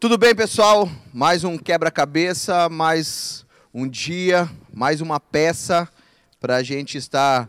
Tudo 0.00 0.16
bem, 0.16 0.34
pessoal? 0.34 0.88
Mais 1.12 1.44
um 1.44 1.58
quebra-cabeça, 1.58 2.70
mais 2.70 3.44
um 3.72 3.86
dia, 3.86 4.48
mais 4.72 5.02
uma 5.02 5.20
peça 5.20 5.86
para 6.40 6.56
a 6.56 6.62
gente 6.62 6.96
estar 6.96 7.46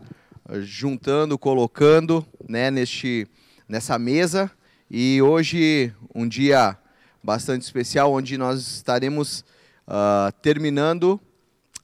juntando, 0.59 1.37
colocando 1.37 2.25
né, 2.45 2.69
neste, 2.69 3.25
nessa 3.69 3.97
mesa. 3.97 4.51
E 4.89 5.21
hoje, 5.21 5.93
um 6.13 6.27
dia 6.27 6.77
bastante 7.23 7.61
especial, 7.61 8.11
onde 8.11 8.37
nós 8.37 8.59
estaremos 8.59 9.45
uh, 9.87 10.29
terminando 10.41 11.21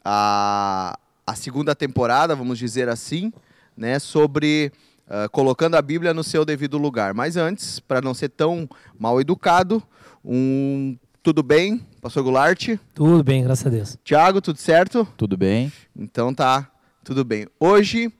a, 0.03 0.99
a 1.25 1.33
segunda 1.33 1.73
temporada, 1.73 2.35
vamos 2.35 2.59
dizer 2.59 2.89
assim, 2.89 3.31
né, 3.77 3.99
sobre 3.99 4.73
uh, 5.07 5.29
colocando 5.29 5.75
a 5.75 5.81
Bíblia 5.81 6.13
no 6.13 6.25
seu 6.25 6.43
devido 6.43 6.77
lugar. 6.77 7.13
Mas 7.13 7.37
antes, 7.37 7.79
para 7.79 8.01
não 8.01 8.13
ser 8.13 8.27
tão 8.27 8.69
mal 8.99 9.21
educado, 9.21 9.81
um 10.27 10.97
tudo 11.23 11.41
bem, 11.41 11.85
pastor 12.01 12.23
Goulart? 12.23 12.77
Tudo 12.93 13.23
bem, 13.23 13.43
graças 13.43 13.65
a 13.65 13.69
Deus. 13.69 13.97
Tiago, 14.03 14.41
tudo 14.41 14.59
certo? 14.59 15.07
Tudo 15.15 15.37
bem. 15.37 15.71
Então 15.95 16.33
tá, 16.33 16.69
tudo 17.03 17.23
bem. 17.23 17.47
Hoje 17.59 18.11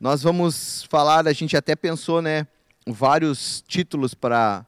nós 0.00 0.22
vamos 0.22 0.84
falar, 0.90 1.26
a 1.28 1.32
gente 1.32 1.56
até 1.56 1.76
pensou, 1.76 2.20
né, 2.20 2.46
vários 2.86 3.62
títulos 3.66 4.12
para 4.12 4.66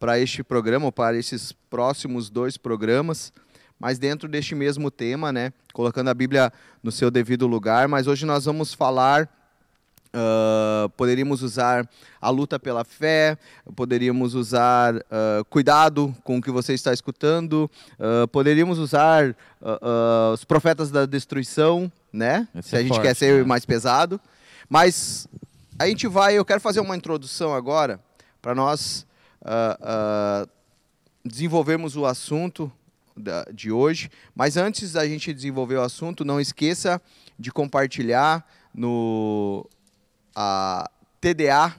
para 0.00 0.18
este 0.18 0.42
programa, 0.42 0.90
para 0.90 1.16
esses 1.16 1.52
próximos 1.70 2.28
dois 2.28 2.56
programas, 2.56 3.32
mas 3.78 4.00
dentro 4.00 4.28
deste 4.28 4.52
mesmo 4.52 4.90
tema, 4.90 5.30
né, 5.32 5.52
colocando 5.72 6.10
a 6.10 6.14
Bíblia 6.14 6.52
no 6.82 6.90
seu 6.90 7.08
devido 7.08 7.46
lugar, 7.46 7.86
mas 7.86 8.08
hoje 8.08 8.26
nós 8.26 8.46
vamos 8.46 8.74
falar 8.74 9.30
Uh, 10.14 10.90
poderíamos 10.90 11.42
usar 11.42 11.88
a 12.20 12.28
luta 12.28 12.58
pela 12.58 12.84
fé, 12.84 13.38
poderíamos 13.74 14.34
usar 14.34 14.96
uh, 14.96 15.42
cuidado 15.48 16.14
com 16.22 16.36
o 16.36 16.42
que 16.42 16.50
você 16.50 16.74
está 16.74 16.92
escutando, 16.92 17.70
uh, 17.98 18.28
poderíamos 18.28 18.78
usar 18.78 19.34
os 20.34 20.44
profetas 20.44 20.90
da 20.90 21.06
destruição, 21.06 21.90
né? 22.12 22.48
Esse 22.52 22.70
Se 22.70 22.76
a 22.76 22.80
é 22.80 22.82
gente 22.82 22.94
forte, 22.94 23.02
quer 23.02 23.14
ser 23.14 23.38
né? 23.38 23.44
mais 23.44 23.64
pesado. 23.64 24.20
Mas 24.68 25.28
a 25.78 25.86
gente 25.86 26.08
vai, 26.08 26.36
eu 26.36 26.44
quero 26.44 26.60
fazer 26.60 26.80
uma 26.80 26.96
introdução 26.96 27.54
agora 27.54 28.00
para 28.40 28.56
nós 28.56 29.06
desenvolvermos 31.24 31.96
o 31.96 32.04
assunto 32.04 32.72
da, 33.16 33.44
de 33.52 33.70
hoje. 33.70 34.10
Mas 34.34 34.56
antes 34.56 34.92
da 34.92 35.06
gente 35.06 35.32
desenvolver 35.32 35.76
o 35.76 35.82
assunto, 35.82 36.24
não 36.24 36.40
esqueça 36.40 37.00
de 37.38 37.52
compartilhar 37.52 38.44
no 38.74 39.64
a 40.34 40.90
TDA 41.20 41.74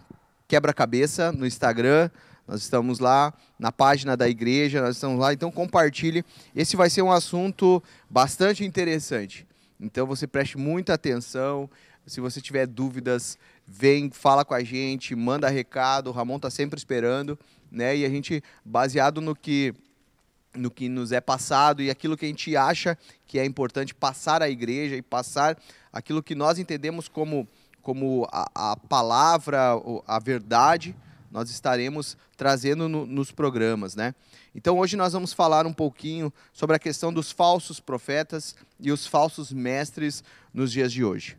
Quebra-Cabeça 0.47 1.31
no 1.31 1.45
Instagram. 1.45 2.09
Nós 2.47 2.61
estamos 2.61 2.99
lá 2.99 3.33
na 3.57 3.71
página 3.71 4.17
da 4.17 4.27
igreja, 4.27 4.81
nós 4.81 4.95
estamos 4.95 5.19
lá, 5.19 5.33
então 5.33 5.51
compartilhe. 5.51 6.23
Esse 6.55 6.75
vai 6.75 6.89
ser 6.89 7.01
um 7.01 7.11
assunto 7.11 7.81
bastante 8.09 8.65
interessante. 8.65 9.47
Então 9.79 10.05
você 10.05 10.27
preste 10.27 10.57
muita 10.57 10.93
atenção. 10.93 11.69
Se 12.05 12.19
você 12.19 12.41
tiver 12.41 12.67
dúvidas, 12.67 13.37
vem, 13.65 14.09
fala 14.11 14.43
com 14.43 14.53
a 14.53 14.63
gente, 14.63 15.15
manda 15.15 15.47
recado. 15.49 16.07
O 16.07 16.11
Ramon 16.11 16.35
está 16.35 16.49
sempre 16.49 16.77
esperando, 16.77 17.39
né? 17.71 17.95
E 17.95 18.05
a 18.05 18.09
gente, 18.09 18.43
baseado 18.63 19.21
no 19.21 19.35
que 19.35 19.73
no 20.55 20.69
que 20.69 20.87
nos 20.87 21.11
é 21.11 21.19
passado 21.19 21.81
e 21.81 21.89
aquilo 21.89 22.15
que 22.15 22.25
a 22.25 22.27
gente 22.27 22.55
acha 22.55 22.95
que 23.25 23.39
é 23.39 23.45
importante 23.45 23.91
passar 23.91 24.43
à 24.43 24.47
igreja 24.47 24.95
e 24.95 25.01
passar 25.01 25.57
aquilo 25.91 26.21
que 26.21 26.35
nós 26.35 26.59
entendemos 26.59 27.07
como 27.07 27.47
como 27.83 28.27
a, 28.31 28.71
a 28.71 28.77
palavra, 28.77 29.73
a 30.07 30.17
verdade, 30.17 30.95
nós 31.29 31.49
estaremos 31.49 32.17
trazendo 32.37 32.87
no, 32.87 33.05
nos 33.05 33.29
programas, 33.29 33.95
né? 33.95 34.15
Então 34.55 34.79
hoje 34.79 34.95
nós 34.95 35.13
vamos 35.13 35.33
falar 35.33 35.67
um 35.67 35.73
pouquinho 35.73 36.31
sobre 36.53 36.75
a 36.75 36.79
questão 36.79 37.11
dos 37.11 37.31
falsos 37.31 37.79
profetas 37.79 38.55
e 38.79 38.91
os 38.91 39.05
falsos 39.05 39.51
mestres 39.51 40.23
nos 40.53 40.71
dias 40.71 40.93
de 40.93 41.03
hoje. 41.03 41.37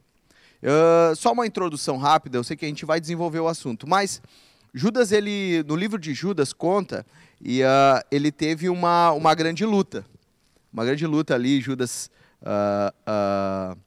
Uh, 0.63 1.15
só 1.17 1.33
uma 1.33 1.47
introdução 1.47 1.97
rápida, 1.97 2.37
eu 2.37 2.45
sei 2.45 2.57
que 2.57 2.65
a 2.65 2.69
gente 2.69 2.85
vai 2.85 3.01
desenvolver 3.01 3.41
o 3.41 3.49
assunto, 3.49 3.89
mas 3.89 4.21
Judas, 4.73 5.13
ele 5.13 5.63
no 5.67 5.77
livro 5.77 5.99
de 5.99 6.13
Judas 6.13 6.53
conta 6.53 7.07
e 7.41 7.63
uh, 7.63 8.05
ele 8.11 8.33
teve 8.33 8.69
uma, 8.69 9.13
uma 9.13 9.35
grande 9.35 9.65
luta, 9.65 10.05
uma 10.73 10.85
grande 10.85 11.07
luta 11.07 11.35
ali, 11.35 11.61
Judas, 11.61 12.11
uh, 12.43 13.79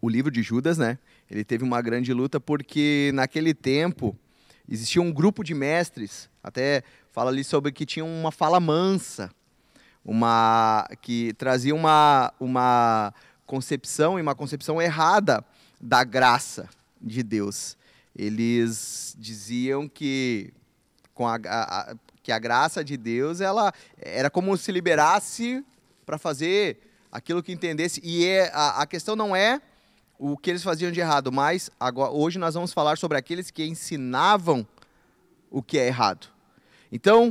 o 0.00 0.08
livro 0.08 0.30
de 0.30 0.42
Judas, 0.42 0.78
né? 0.78 0.98
Ele 1.30 1.44
teve 1.44 1.64
uma 1.64 1.80
grande 1.82 2.12
luta 2.12 2.40
porque 2.40 3.10
naquele 3.14 3.52
tempo 3.52 4.16
existia 4.68 5.00
um 5.02 5.12
grupo 5.12 5.42
de 5.42 5.54
mestres, 5.54 6.28
até 6.42 6.82
fala 7.10 7.30
ali 7.30 7.44
sobre 7.44 7.72
que 7.72 7.84
tinha 7.84 8.04
uma 8.04 8.30
fala 8.30 8.60
mansa, 8.60 9.30
uma 10.04 10.88
que 11.02 11.32
trazia 11.34 11.74
uma, 11.74 12.32
uma 12.40 13.12
concepção 13.46 14.18
e 14.18 14.22
uma 14.22 14.34
concepção 14.34 14.80
errada 14.80 15.44
da 15.80 16.02
graça 16.04 16.68
de 17.00 17.22
Deus. 17.22 17.76
Eles 18.16 19.14
diziam 19.18 19.88
que 19.88 20.52
com 21.14 21.26
a, 21.26 21.36
a, 21.44 21.94
que 22.22 22.32
a 22.32 22.38
graça 22.38 22.84
de 22.84 22.96
Deus 22.96 23.40
ela 23.40 23.72
era 23.96 24.30
como 24.30 24.56
se 24.56 24.72
liberasse 24.72 25.64
para 26.06 26.18
fazer 26.18 26.78
aquilo 27.10 27.42
que 27.42 27.52
entendesse 27.52 28.00
e 28.04 28.24
é, 28.24 28.50
a, 28.52 28.82
a 28.82 28.86
questão 28.86 29.16
não 29.16 29.34
é 29.34 29.60
o 30.18 30.36
que 30.36 30.50
eles 30.50 30.62
faziam 30.62 30.90
de 30.90 30.98
errado, 30.98 31.30
mas 31.30 31.70
agora, 31.78 32.10
hoje 32.10 32.38
nós 32.38 32.54
vamos 32.54 32.72
falar 32.72 32.98
sobre 32.98 33.16
aqueles 33.16 33.50
que 33.50 33.64
ensinavam 33.64 34.66
o 35.50 35.62
que 35.62 35.78
é 35.78 35.86
errado. 35.86 36.26
Então, 36.90 37.28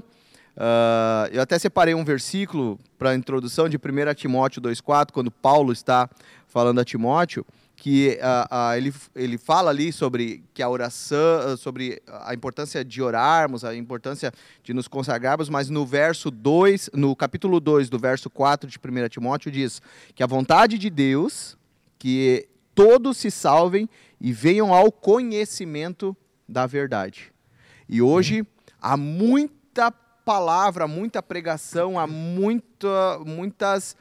uh, 0.56 1.28
eu 1.32 1.42
até 1.42 1.60
separei 1.60 1.94
um 1.94 2.06
versículo 2.06 2.80
para 2.98 3.10
a 3.10 3.16
introdução 3.16 3.68
de 3.68 3.76
1 3.78 4.14
Timóteo 4.16 4.62
2,4, 4.62 5.12
quando 5.12 5.30
Paulo 5.30 5.74
está 5.74 6.10
falando 6.48 6.80
a 6.80 6.86
Timóteo, 6.86 7.46
que 7.76 8.18
uh, 8.22 8.56
uh, 8.56 8.76
ele, 8.76 8.94
ele 9.16 9.38
fala 9.38 9.70
ali 9.70 9.92
sobre 9.92 10.44
que 10.54 10.64
a 10.64 10.70
oração, 10.70 11.56
sobre 11.58 12.02
a 12.08 12.34
importância 12.34 12.84
de 12.84 13.02
orarmos, 13.02 13.64
a 13.64 13.76
importância 13.76 14.32
de 14.64 14.74
nos 14.74 14.88
consagrarmos, 14.88 15.50
mas 15.50 15.70
no 15.70 15.86
verso 15.86 16.32
2, 16.32 16.92
no 16.94 17.16
capítulo 17.16 17.60
2 17.60 17.90
do 17.90 18.00
verso 18.00 18.30
4 18.30 18.68
de 18.68 18.78
1 18.78 19.10
Timóteo 19.10 19.52
diz 19.52 19.82
que 20.16 20.24
a 20.24 20.28
vontade 20.28 20.78
de 20.80 20.90
Deus, 20.90 21.56
que 22.00 22.48
todos 22.78 23.18
se 23.18 23.32
salvem 23.32 23.90
e 24.22 24.32
venham 24.32 24.72
ao 24.72 24.92
conhecimento 24.92 26.16
da 26.48 26.68
verdade. 26.68 27.34
E 27.90 28.04
hoje 28.04 28.46
há 28.80 28.96
muita 28.96 29.92
palavra, 29.92 30.88
muita 30.88 31.24
pregação, 31.24 31.98
há 31.98 32.06
muita, 32.06 33.18
muitas 33.26 33.98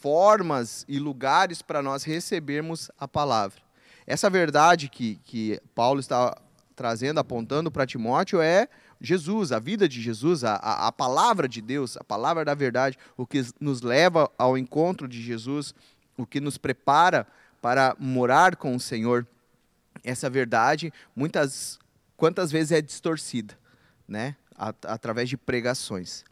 formas 0.00 0.86
e 0.88 0.98
lugares 0.98 1.60
para 1.60 1.82
nós 1.82 2.04
recebermos 2.04 2.90
a 2.98 3.06
palavra. 3.06 3.60
Essa 4.06 4.30
verdade 4.30 4.88
que, 4.88 5.16
que 5.22 5.60
Paulo 5.74 6.00
está 6.00 6.34
trazendo, 6.74 7.20
apontando 7.20 7.70
para 7.70 7.86
Timóteo 7.86 8.40
é 8.40 8.66
Jesus, 8.98 9.52
a 9.52 9.58
vida 9.58 9.86
de 9.86 10.00
Jesus, 10.00 10.42
a, 10.42 10.54
a, 10.54 10.90
palavra 10.90 11.46
de 11.46 11.60
Deus, 11.60 11.98
a 11.98 12.04
palavra 12.04 12.46
da 12.46 12.54
verdade, 12.54 12.96
o 13.14 13.26
que 13.26 13.44
nos 13.60 13.82
leva 13.82 14.30
ao 14.38 14.56
encontro 14.56 15.06
de 15.06 15.20
Jesus, 15.20 15.74
o 16.16 16.24
que 16.24 16.40
nos 16.40 16.56
prepara 16.56 17.26
para 17.60 17.96
morar 17.98 18.56
com 18.56 18.74
o 18.74 18.80
Senhor, 18.80 19.26
essa 20.04 20.30
verdade 20.30 20.92
muitas 21.14 21.78
quantas 22.16 22.50
vezes 22.50 22.72
é 22.72 22.80
distorcida, 22.80 23.58
né? 24.06 24.36
através 24.56 25.28
de 25.28 25.36
pregações. 25.36 26.24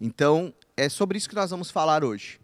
Então, 0.00 0.52
é 0.76 0.88
sobre 0.88 1.16
isso 1.16 1.28
que 1.28 1.34
nós 1.34 1.50
vamos 1.50 1.70
falar 1.70 2.02
hoje. 2.02 2.40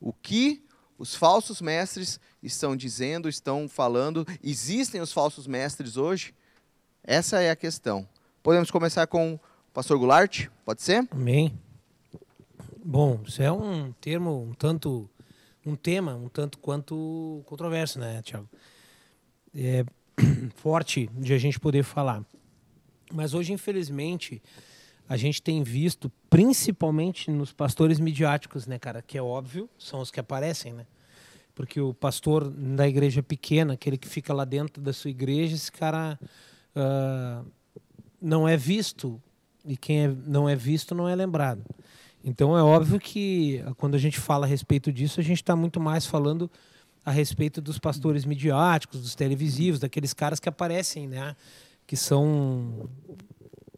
O 0.00 0.12
que 0.12 0.62
os 0.98 1.14
falsos 1.14 1.60
mestres 1.60 2.20
estão 2.42 2.76
dizendo, 2.76 3.28
estão 3.28 3.68
falando, 3.68 4.26
existem 4.42 5.00
os 5.00 5.12
falsos 5.12 5.46
mestres 5.46 5.96
hoje? 5.96 6.32
Essa 7.02 7.40
é 7.40 7.50
a 7.50 7.56
questão. 7.56 8.08
Podemos 8.42 8.70
começar 8.70 9.06
com 9.08 9.34
o 9.34 9.40
pastor 9.72 9.98
Goulart? 9.98 10.46
Pode 10.64 10.82
ser? 10.82 11.08
Amém. 11.10 11.58
Bom, 12.84 13.20
isso 13.26 13.42
é 13.42 13.50
um 13.50 13.92
termo 14.00 14.48
um 14.50 14.54
tanto 14.54 15.08
um 15.64 15.76
tema 15.76 16.14
um 16.14 16.28
tanto 16.28 16.58
quanto 16.58 17.42
controverso, 17.46 17.98
né, 17.98 18.20
Tiago? 18.22 18.48
É 19.54 19.84
forte 20.56 21.08
de 21.14 21.32
a 21.32 21.38
gente 21.38 21.58
poder 21.58 21.82
falar. 21.82 22.24
Mas 23.12 23.34
hoje, 23.34 23.52
infelizmente, 23.52 24.42
a 25.08 25.16
gente 25.16 25.42
tem 25.42 25.62
visto, 25.62 26.10
principalmente 26.30 27.30
nos 27.30 27.52
pastores 27.52 28.00
midiáticos, 28.00 28.66
né, 28.66 28.78
cara, 28.78 29.02
que 29.02 29.18
é 29.18 29.22
óbvio, 29.22 29.68
são 29.78 30.00
os 30.00 30.10
que 30.10 30.18
aparecem, 30.18 30.72
né? 30.72 30.86
Porque 31.54 31.80
o 31.80 31.92
pastor 31.92 32.48
da 32.48 32.88
igreja 32.88 33.22
pequena, 33.22 33.74
aquele 33.74 33.98
que 33.98 34.08
fica 34.08 34.32
lá 34.32 34.44
dentro 34.44 34.82
da 34.82 34.92
sua 34.92 35.10
igreja, 35.10 35.54
esse 35.54 35.70
cara 35.70 36.18
uh, 36.74 37.46
não 38.20 38.48
é 38.48 38.56
visto. 38.56 39.20
E 39.64 39.76
quem 39.76 40.04
é, 40.04 40.08
não 40.08 40.48
é 40.48 40.56
visto 40.56 40.94
não 40.94 41.06
é 41.06 41.14
lembrado. 41.14 41.62
Então 42.24 42.56
é 42.56 42.62
óbvio 42.62 42.98
que 43.00 43.62
ah, 43.66 43.74
quando 43.74 43.94
a 43.94 43.98
gente 43.98 44.18
fala 44.18 44.46
a 44.46 44.48
respeito 44.48 44.92
disso, 44.92 45.20
a 45.20 45.22
gente 45.22 45.42
está 45.42 45.56
muito 45.56 45.80
mais 45.80 46.06
falando 46.06 46.50
a 47.04 47.10
respeito 47.10 47.60
dos 47.60 47.78
pastores 47.78 48.24
midiáticos, 48.24 49.00
dos 49.00 49.14
televisivos, 49.14 49.80
daqueles 49.80 50.14
caras 50.14 50.38
que 50.38 50.48
aparecem, 50.48 51.08
né? 51.08 51.34
Que 51.86 51.96
são 51.96 52.88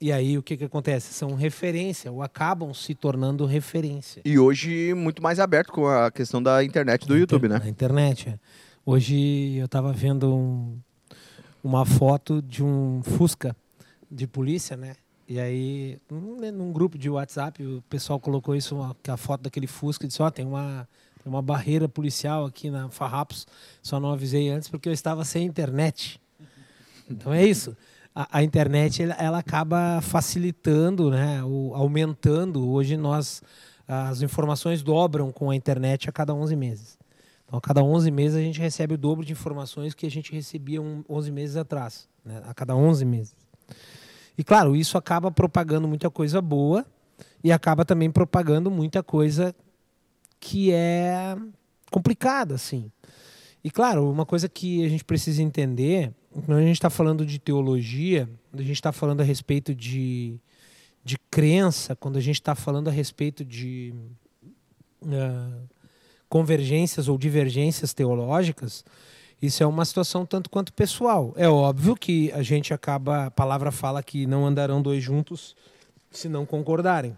E 0.00 0.12
aí 0.12 0.36
o 0.36 0.42
que, 0.42 0.56
que 0.56 0.64
acontece? 0.64 1.14
São 1.14 1.34
referência, 1.34 2.12
ou 2.12 2.22
acabam 2.22 2.74
se 2.74 2.94
tornando 2.94 3.46
referência. 3.46 4.20
E 4.24 4.38
hoje 4.38 4.92
muito 4.94 5.22
mais 5.22 5.40
aberto 5.40 5.72
com 5.72 5.86
a 5.86 6.10
questão 6.10 6.42
da 6.42 6.62
internet 6.62 7.06
do 7.06 7.16
YouTube, 7.16 7.48
né? 7.48 7.58
Na 7.58 7.68
internet. 7.68 8.28
É. 8.28 8.38
Hoje 8.84 9.56
eu 9.56 9.64
estava 9.64 9.90
vendo 9.92 10.34
um, 10.34 10.78
uma 11.62 11.86
foto 11.86 12.42
de 12.42 12.62
um 12.62 13.02
Fusca 13.02 13.56
de 14.10 14.26
polícia, 14.26 14.76
né? 14.76 14.94
E 15.26 15.40
aí, 15.40 15.98
num 16.10 16.70
grupo 16.70 16.98
de 16.98 17.08
WhatsApp, 17.08 17.64
o 17.64 17.82
pessoal 17.88 18.20
colocou 18.20 18.54
isso, 18.54 18.76
a 19.08 19.16
foto 19.16 19.42
daquele 19.42 19.66
Fusca, 19.66 20.04
e 20.04 20.08
disse, 20.08 20.20
ó, 20.20 20.26
oh, 20.26 20.30
tem 20.30 20.44
uma, 20.44 20.86
tem 21.22 21.32
uma 21.32 21.40
barreira 21.40 21.88
policial 21.88 22.44
aqui 22.44 22.70
na 22.70 22.90
Farrapos, 22.90 23.46
só 23.82 23.98
não 23.98 24.12
avisei 24.12 24.50
antes 24.50 24.68
porque 24.68 24.88
eu 24.88 24.92
estava 24.92 25.24
sem 25.24 25.44
internet. 25.46 26.20
Então 27.06 27.34
é 27.34 27.44
isso. 27.44 27.76
A, 28.14 28.38
a 28.38 28.42
internet, 28.42 29.02
ela, 29.02 29.14
ela, 29.18 29.38
acaba 29.38 30.00
facilitando, 30.00 31.10
né, 31.10 31.44
o, 31.44 31.74
aumentando. 31.74 32.66
Hoje 32.66 32.96
nós, 32.96 33.42
as 33.86 34.22
informações 34.22 34.82
dobram 34.82 35.30
com 35.30 35.50
a 35.50 35.54
internet 35.54 36.08
a 36.08 36.12
cada 36.12 36.32
11 36.32 36.56
meses. 36.56 36.98
Então, 37.44 37.58
a 37.58 37.60
cada 37.60 37.82
11 37.82 38.10
meses 38.10 38.38
a 38.38 38.40
gente 38.40 38.58
recebe 38.58 38.94
o 38.94 38.96
dobro 38.96 39.22
de 39.22 39.32
informações 39.32 39.92
que 39.92 40.06
a 40.06 40.10
gente 40.10 40.32
recebia 40.32 40.80
um, 40.80 41.04
11 41.06 41.30
meses 41.30 41.56
atrás, 41.56 42.08
né, 42.24 42.42
a 42.46 42.54
cada 42.54 42.74
11 42.74 43.04
meses. 43.04 43.36
E 44.36 44.42
claro, 44.42 44.74
isso 44.74 44.98
acaba 44.98 45.30
propagando 45.30 45.86
muita 45.86 46.10
coisa 46.10 46.40
boa 46.40 46.84
e 47.42 47.52
acaba 47.52 47.84
também 47.84 48.10
propagando 48.10 48.70
muita 48.70 49.02
coisa 49.02 49.54
que 50.40 50.72
é 50.72 51.36
complicada, 51.90 52.54
assim. 52.54 52.90
E 53.62 53.70
claro, 53.70 54.10
uma 54.10 54.26
coisa 54.26 54.48
que 54.48 54.84
a 54.84 54.88
gente 54.88 55.04
precisa 55.04 55.42
entender, 55.42 56.12
quando 56.30 56.58
a 56.58 56.62
gente 56.62 56.76
está 56.76 56.90
falando 56.90 57.24
de 57.24 57.38
teologia, 57.38 58.28
quando 58.50 58.60
a 58.60 58.64
gente 58.64 58.76
está 58.76 58.92
falando 58.92 59.20
a 59.20 59.24
respeito 59.24 59.74
de, 59.74 60.38
de 61.02 61.16
crença, 61.30 61.96
quando 61.96 62.16
a 62.16 62.20
gente 62.20 62.36
está 62.36 62.54
falando 62.54 62.88
a 62.88 62.90
respeito 62.90 63.44
de 63.44 63.94
uh, 65.02 65.68
convergências 66.28 67.08
ou 67.08 67.16
divergências 67.16 67.94
teológicas, 67.94 68.84
isso 69.46 69.62
é 69.62 69.66
uma 69.66 69.84
situação 69.84 70.24
tanto 70.24 70.48
quanto 70.50 70.72
pessoal. 70.72 71.32
É 71.36 71.48
óbvio 71.48 71.94
que 71.96 72.30
a 72.32 72.42
gente 72.42 72.72
acaba, 72.72 73.26
a 73.26 73.30
palavra 73.30 73.70
fala 73.70 74.02
que 74.02 74.26
não 74.26 74.46
andarão 74.46 74.80
dois 74.80 75.02
juntos 75.02 75.56
se 76.10 76.28
não 76.28 76.46
concordarem. 76.46 77.16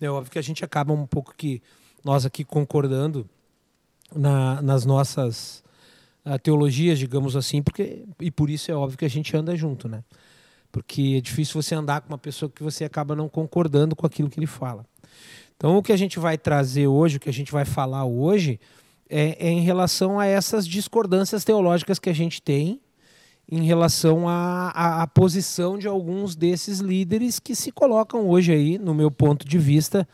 É 0.00 0.08
óbvio 0.08 0.32
que 0.32 0.38
a 0.38 0.42
gente 0.42 0.64
acaba 0.64 0.92
um 0.92 1.06
pouco 1.06 1.34
que 1.36 1.62
nós 2.04 2.24
aqui 2.24 2.44
concordando 2.44 3.28
na, 4.14 4.62
nas 4.62 4.84
nossas 4.84 5.62
uh, 6.24 6.38
teologias, 6.38 6.98
digamos 6.98 7.36
assim, 7.36 7.62
porque 7.62 8.04
e 8.18 8.30
por 8.30 8.48
isso 8.48 8.70
é 8.70 8.74
óbvio 8.74 8.98
que 8.98 9.04
a 9.04 9.10
gente 9.10 9.36
anda 9.36 9.54
junto, 9.54 9.88
né? 9.88 10.02
Porque 10.72 11.16
é 11.18 11.20
difícil 11.20 11.60
você 11.60 11.74
andar 11.74 12.00
com 12.00 12.08
uma 12.08 12.18
pessoa 12.18 12.50
que 12.50 12.62
você 12.62 12.84
acaba 12.84 13.14
não 13.14 13.28
concordando 13.28 13.94
com 13.94 14.06
aquilo 14.06 14.30
que 14.30 14.38
ele 14.38 14.46
fala. 14.46 14.86
Então, 15.56 15.76
o 15.76 15.82
que 15.82 15.92
a 15.92 15.96
gente 15.96 16.18
vai 16.18 16.38
trazer 16.38 16.86
hoje, 16.86 17.18
o 17.18 17.20
que 17.20 17.28
a 17.28 17.32
gente 17.32 17.52
vai 17.52 17.66
falar 17.66 18.04
hoje, 18.04 18.58
é, 19.10 19.48
é 19.48 19.50
em 19.50 19.60
relação 19.60 20.20
a 20.20 20.24
essas 20.24 20.66
discordâncias 20.66 21.44
teológicas 21.44 21.98
que 21.98 22.08
a 22.08 22.14
gente 22.14 22.40
tem 22.40 22.80
em 23.50 23.64
relação 23.64 24.28
à, 24.28 25.02
à, 25.02 25.06
posição 25.08 25.76
de 25.76 25.88
alguns 25.88 26.36
desses 26.36 26.78
líderes 26.78 27.40
que 27.40 27.56
se 27.56 27.72
colocam 27.72 28.28
hoje 28.28 28.52
aí, 28.52 28.78
no 28.78 28.94
meu 28.94 29.10
ponto 29.10 29.44
de 29.44 29.58
vista, 29.58 30.06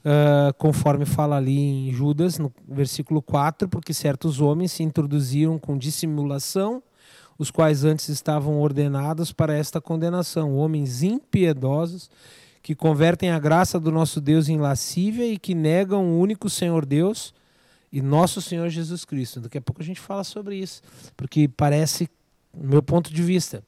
uh, 0.00 0.54
conforme 0.54 1.04
fala 1.04 1.36
ali 1.36 1.58
em 1.58 1.92
Judas, 1.92 2.38
no 2.38 2.50
versículo 2.66 3.20
4, 3.20 3.68
porque 3.68 3.92
certos 3.92 4.40
homens 4.40 4.72
se 4.72 4.82
introduziram 4.82 5.58
com 5.58 5.76
dissimulação, 5.76 6.82
os 7.38 7.50
quais 7.50 7.84
antes 7.84 8.08
estavam 8.08 8.58
ordenados 8.58 9.32
para 9.32 9.54
esta 9.54 9.82
condenação, 9.82 10.56
homens 10.56 11.02
impiedosos, 11.02 12.10
que 12.62 12.74
convertem 12.74 13.30
a 13.30 13.38
graça 13.38 13.78
do 13.78 13.92
nosso 13.92 14.18
Deus 14.18 14.48
em 14.48 14.56
lascívia 14.56 15.26
e 15.26 15.38
que 15.38 15.54
negam 15.54 16.06
o 16.06 16.18
único 16.18 16.48
Senhor 16.48 16.86
Deus 16.86 17.34
e 17.92 18.02
nosso 18.02 18.40
Senhor 18.40 18.68
Jesus 18.68 19.04
Cristo. 19.04 19.40
Daqui 19.40 19.58
a 19.58 19.60
pouco 19.60 19.82
a 19.82 19.84
gente 19.84 20.00
fala 20.00 20.24
sobre 20.24 20.56
isso, 20.56 20.82
porque 21.16 21.48
parece, 21.48 22.08
no 22.54 22.68
meu 22.68 22.82
ponto 22.82 23.12
de 23.12 23.22
vista, 23.22 23.62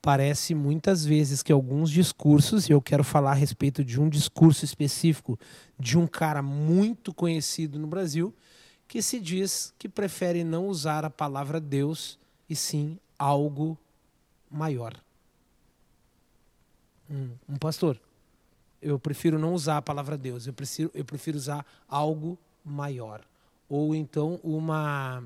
parece 0.00 0.54
muitas 0.54 1.04
vezes 1.04 1.42
que 1.42 1.52
alguns 1.52 1.90
discursos, 1.90 2.68
e 2.68 2.72
eu 2.72 2.80
quero 2.80 3.04
falar 3.04 3.32
a 3.32 3.34
respeito 3.34 3.84
de 3.84 4.00
um 4.00 4.08
discurso 4.08 4.64
específico 4.64 5.38
de 5.78 5.98
um 5.98 6.06
cara 6.06 6.42
muito 6.42 7.14
conhecido 7.14 7.78
no 7.78 7.86
Brasil, 7.86 8.34
que 8.88 9.00
se 9.00 9.20
diz 9.20 9.72
que 9.78 9.88
prefere 9.88 10.44
não 10.44 10.66
usar 10.66 11.04
a 11.04 11.10
palavra 11.10 11.60
Deus 11.60 12.18
e 12.48 12.56
sim 12.56 12.98
algo 13.18 13.78
maior. 14.50 14.94
Um, 17.08 17.30
um 17.48 17.56
pastor, 17.56 17.98
eu 18.80 18.98
prefiro 18.98 19.38
não 19.38 19.54
usar 19.54 19.76
a 19.76 19.82
palavra 19.82 20.16
Deus, 20.16 20.46
eu 20.46 20.52
prefiro, 20.52 20.90
eu 20.94 21.04
prefiro 21.04 21.36
usar 21.36 21.64
algo 21.88 22.38
maior 22.64 23.22
ou 23.72 23.94
então 23.94 24.38
uma. 24.44 25.24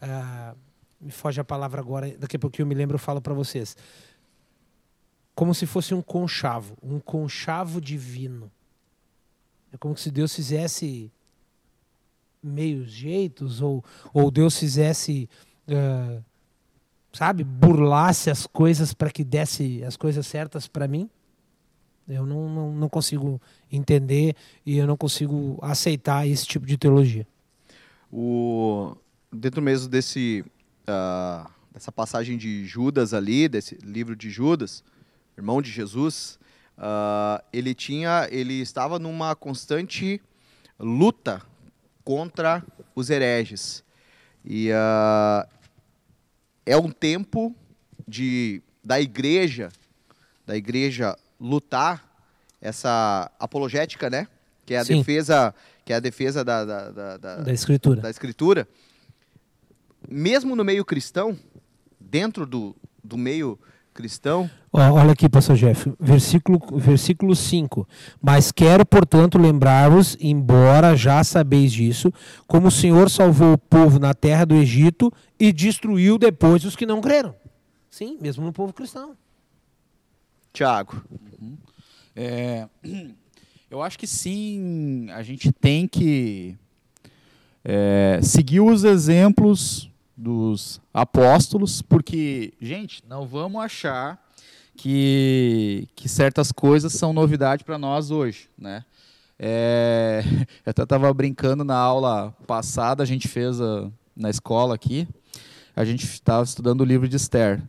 Uh, 0.00 0.56
me 1.00 1.10
foge 1.10 1.40
a 1.40 1.44
palavra 1.44 1.80
agora, 1.80 2.16
daqui 2.16 2.36
a 2.36 2.38
pouquinho 2.38 2.62
eu 2.62 2.68
me 2.68 2.76
lembro, 2.76 2.94
eu 2.94 2.98
falo 3.00 3.20
para 3.20 3.34
vocês. 3.34 3.76
Como 5.34 5.52
se 5.52 5.66
fosse 5.66 5.92
um 5.92 6.00
conchavo, 6.00 6.78
um 6.80 7.00
conchavo 7.00 7.80
divino. 7.80 8.50
É 9.72 9.76
como 9.76 9.96
se 9.96 10.12
Deus 10.12 10.32
fizesse 10.32 11.10
meios 12.40 12.88
jeitos, 12.88 13.60
ou, 13.60 13.84
ou 14.14 14.30
Deus 14.30 14.56
fizesse, 14.56 15.28
uh, 15.68 16.24
sabe, 17.12 17.42
burlasse 17.42 18.30
as 18.30 18.46
coisas 18.46 18.94
para 18.94 19.10
que 19.10 19.24
desse 19.24 19.82
as 19.82 19.96
coisas 19.96 20.24
certas 20.24 20.68
para 20.68 20.86
mim. 20.86 21.10
Eu 22.08 22.24
não, 22.24 22.48
não, 22.48 22.72
não 22.72 22.88
consigo 22.88 23.42
entender 23.70 24.36
e 24.64 24.78
eu 24.78 24.86
não 24.86 24.96
consigo 24.96 25.58
aceitar 25.60 26.28
esse 26.28 26.46
tipo 26.46 26.64
de 26.64 26.78
teologia. 26.78 27.26
O, 28.12 28.96
dentro 29.32 29.60
mesmo 29.60 29.88
desse, 29.88 30.44
uh, 30.82 31.48
dessa 31.72 31.90
passagem 31.90 32.36
de 32.36 32.64
Judas 32.64 33.12
ali, 33.12 33.48
desse 33.48 33.76
livro 33.82 34.14
de 34.16 34.30
Judas, 34.30 34.82
irmão 35.36 35.60
de 35.60 35.70
Jesus, 35.70 36.38
uh, 36.78 37.42
ele 37.52 37.74
tinha, 37.74 38.28
ele 38.30 38.54
estava 38.54 38.98
numa 38.98 39.34
constante 39.34 40.20
luta 40.78 41.42
contra 42.04 42.64
os 42.94 43.10
hereges. 43.10 43.84
E 44.44 44.70
uh, 44.70 45.48
é 46.64 46.76
um 46.76 46.90
tempo 46.90 47.54
de 48.06 48.62
da 48.84 49.00
igreja, 49.00 49.70
da 50.46 50.56
igreja 50.56 51.18
lutar 51.40 52.06
essa 52.60 53.30
apologética, 53.38 54.08
né? 54.08 54.28
Que 54.64 54.74
é 54.74 54.78
a 54.78 54.84
Sim. 54.84 54.98
defesa 54.98 55.52
que 55.86 55.92
é 55.92 55.96
a 55.96 56.00
defesa 56.00 56.44
da, 56.44 56.64
da, 56.64 56.90
da, 56.90 57.16
da, 57.16 57.36
da 57.36 57.52
escritura. 57.52 58.00
da 58.00 58.10
escritura, 58.10 58.68
mesmo 60.08 60.56
no 60.56 60.64
meio 60.64 60.84
cristão, 60.84 61.38
dentro 62.00 62.44
do, 62.44 62.74
do 63.04 63.16
meio 63.16 63.56
cristão. 63.94 64.50
Olha 64.72 65.12
aqui, 65.12 65.28
pastor 65.28 65.54
Jeff, 65.54 65.92
versículo, 66.00 66.60
versículo 66.76 67.36
5. 67.36 67.88
Mas 68.20 68.50
quero, 68.50 68.84
portanto, 68.84 69.38
lembrar-vos, 69.38 70.16
embora 70.20 70.96
já 70.96 71.22
sabeis 71.22 71.72
disso, 71.72 72.12
como 72.48 72.66
o 72.66 72.72
Senhor 72.72 73.08
salvou 73.08 73.52
o 73.52 73.58
povo 73.58 74.00
na 74.00 74.12
terra 74.12 74.44
do 74.44 74.56
Egito 74.56 75.12
e 75.38 75.52
destruiu 75.52 76.18
depois 76.18 76.64
os 76.64 76.74
que 76.74 76.84
não 76.84 77.00
creram. 77.00 77.32
Sim, 77.88 78.18
mesmo 78.20 78.44
no 78.44 78.52
povo 78.52 78.72
cristão. 78.72 79.16
Tiago. 80.52 81.00
Uhum. 81.40 81.56
É, 82.16 82.68
eu 83.70 83.82
acho 83.82 83.98
que 83.98 84.06
sim, 84.06 85.08
a 85.10 85.22
gente 85.22 85.50
tem 85.52 85.88
que 85.88 86.56
é, 87.64 88.20
seguir 88.22 88.60
os 88.60 88.84
exemplos 88.84 89.90
dos 90.16 90.80
apóstolos, 90.94 91.82
porque, 91.82 92.54
gente, 92.60 93.02
não 93.08 93.26
vamos 93.26 93.60
achar 93.60 94.24
que, 94.76 95.88
que 95.96 96.08
certas 96.08 96.52
coisas 96.52 96.92
são 96.92 97.12
novidade 97.12 97.64
para 97.64 97.78
nós 97.78 98.10
hoje, 98.10 98.48
né? 98.56 98.84
É, 99.38 100.22
eu 100.64 100.70
até 100.70 100.84
estava 100.84 101.12
brincando 101.12 101.64
na 101.64 101.76
aula 101.76 102.34
passada, 102.46 103.02
a 103.02 103.06
gente 103.06 103.28
fez 103.28 103.60
a, 103.60 103.90
na 104.16 104.30
escola 104.30 104.74
aqui, 104.74 105.06
a 105.74 105.84
gente 105.84 106.04
estava 106.04 106.44
estudando 106.44 106.80
o 106.80 106.84
livro 106.84 107.08
de 107.08 107.16
Esther 107.16 107.60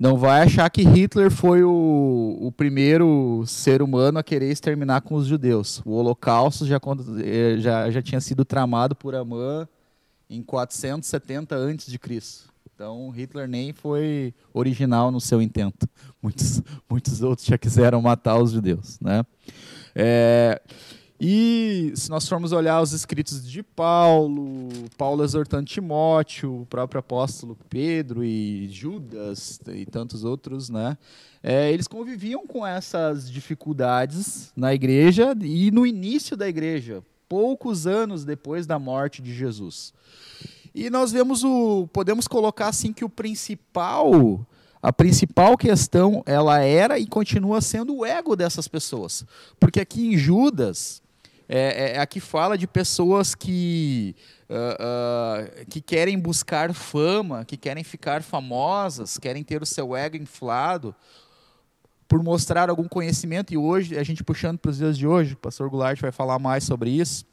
não 0.00 0.16
vai 0.16 0.40
achar 0.40 0.70
que 0.70 0.82
Hitler 0.82 1.30
foi 1.30 1.62
o, 1.62 2.38
o 2.40 2.50
primeiro 2.50 3.44
ser 3.46 3.82
humano 3.82 4.18
a 4.18 4.22
querer 4.22 4.50
exterminar 4.50 5.02
com 5.02 5.14
os 5.14 5.26
judeus. 5.26 5.82
O 5.84 5.90
Holocausto 5.90 6.64
já, 6.64 6.80
eh, 7.22 7.56
já, 7.58 7.90
já 7.90 8.00
tinha 8.00 8.18
sido 8.18 8.42
tramado 8.42 8.96
por 8.96 9.14
Amã 9.14 9.68
em 10.30 10.42
470 10.42 11.54
a.C. 11.54 11.98
Então 12.74 13.10
Hitler 13.10 13.46
nem 13.46 13.74
foi 13.74 14.32
original 14.54 15.10
no 15.10 15.20
seu 15.20 15.42
intento. 15.42 15.86
Muitos, 16.22 16.62
muitos 16.88 17.20
outros 17.20 17.46
já 17.46 17.58
quiseram 17.58 18.00
matar 18.00 18.38
os 18.38 18.52
judeus, 18.52 18.98
né? 19.00 19.22
É, 19.94 20.62
E 21.22 21.92
se 21.96 22.08
nós 22.08 22.26
formos 22.26 22.50
olhar 22.50 22.80
os 22.80 22.94
escritos 22.94 23.46
de 23.46 23.62
Paulo, 23.62 24.70
Paulo 24.96 25.22
exortando 25.22 25.66
Timóteo, 25.66 26.62
o 26.62 26.66
próprio 26.66 27.00
apóstolo 27.00 27.58
Pedro 27.68 28.24
e 28.24 28.66
Judas 28.70 29.60
e 29.68 29.84
tantos 29.84 30.24
outros, 30.24 30.70
né? 30.70 30.96
É, 31.42 31.70
eles 31.70 31.86
conviviam 31.86 32.46
com 32.46 32.66
essas 32.66 33.30
dificuldades 33.30 34.50
na 34.56 34.72
igreja 34.72 35.36
e 35.42 35.70
no 35.70 35.86
início 35.86 36.38
da 36.38 36.48
igreja, 36.48 37.02
poucos 37.28 37.86
anos 37.86 38.24
depois 38.24 38.66
da 38.66 38.78
morte 38.78 39.20
de 39.20 39.34
Jesus. 39.34 39.92
E 40.74 40.88
nós 40.88 41.12
vemos 41.12 41.44
o, 41.44 41.86
podemos 41.92 42.26
colocar 42.26 42.68
assim 42.68 42.94
que 42.94 43.04
o 43.04 43.10
principal 43.10 44.46
a 44.82 44.90
principal 44.90 45.58
questão 45.58 46.22
ela 46.24 46.60
era 46.60 46.98
e 46.98 47.06
continua 47.06 47.60
sendo 47.60 47.94
o 47.96 48.06
ego 48.06 48.34
dessas 48.34 48.66
pessoas. 48.66 49.26
Porque 49.58 49.78
aqui 49.78 50.06
em 50.06 50.16
Judas, 50.16 51.02
é, 51.52 51.94
é, 51.96 51.98
aqui 51.98 52.20
fala 52.20 52.56
de 52.56 52.64
pessoas 52.64 53.34
que, 53.34 54.14
uh, 54.48 55.62
uh, 55.62 55.66
que 55.66 55.80
querem 55.80 56.16
buscar 56.16 56.72
fama, 56.72 57.44
que 57.44 57.56
querem 57.56 57.82
ficar 57.82 58.22
famosas, 58.22 59.18
querem 59.18 59.42
ter 59.42 59.60
o 59.60 59.66
seu 59.66 59.96
ego 59.96 60.16
inflado 60.16 60.94
por 62.06 62.22
mostrar 62.22 62.70
algum 62.70 62.86
conhecimento. 62.86 63.52
E 63.52 63.56
hoje, 63.56 63.98
a 63.98 64.04
gente 64.04 64.22
puxando 64.22 64.58
para 64.58 64.70
os 64.70 64.76
dias 64.76 64.96
de 64.96 65.08
hoje, 65.08 65.34
o 65.34 65.38
pastor 65.38 65.68
Goulart 65.68 66.00
vai 66.00 66.12
falar 66.12 66.38
mais 66.38 66.62
sobre 66.62 66.90
isso. 66.90 67.26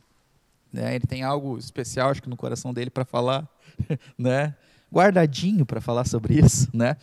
Né? 0.73 0.95
Ele 0.95 1.05
tem 1.05 1.21
algo 1.21 1.55
especial, 1.55 2.09
acho 2.09 2.23
que 2.23 2.29
no 2.29 2.35
coração 2.35 2.73
dele 2.73 2.89
para 2.89 3.05
falar. 3.05 3.47
né? 4.17 4.55
guardadinho 4.91 5.65
para 5.65 5.81
falar 5.81 6.05
sobre 6.05 6.39
isso, 6.39 6.69
né? 6.73 6.95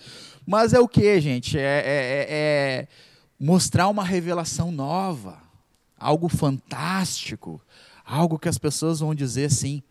Mas 0.46 0.72
é 0.72 0.80
o 0.80 0.88
que, 0.88 1.20
gente? 1.20 1.58
É, 1.58 1.60
é, 1.60 1.84
é, 1.84 2.26
é, 2.30 2.88
mostrar 3.38 3.88
uma 3.88 4.02
revelação 4.02 4.72
nova, 4.72 5.43
algo 6.04 6.28
fantástico, 6.28 7.58
algo 8.04 8.38
que 8.38 8.48
as 8.48 8.58
pessoas 8.58 9.00
vão 9.00 9.14
dizer 9.14 9.46
assim, 9.46 9.82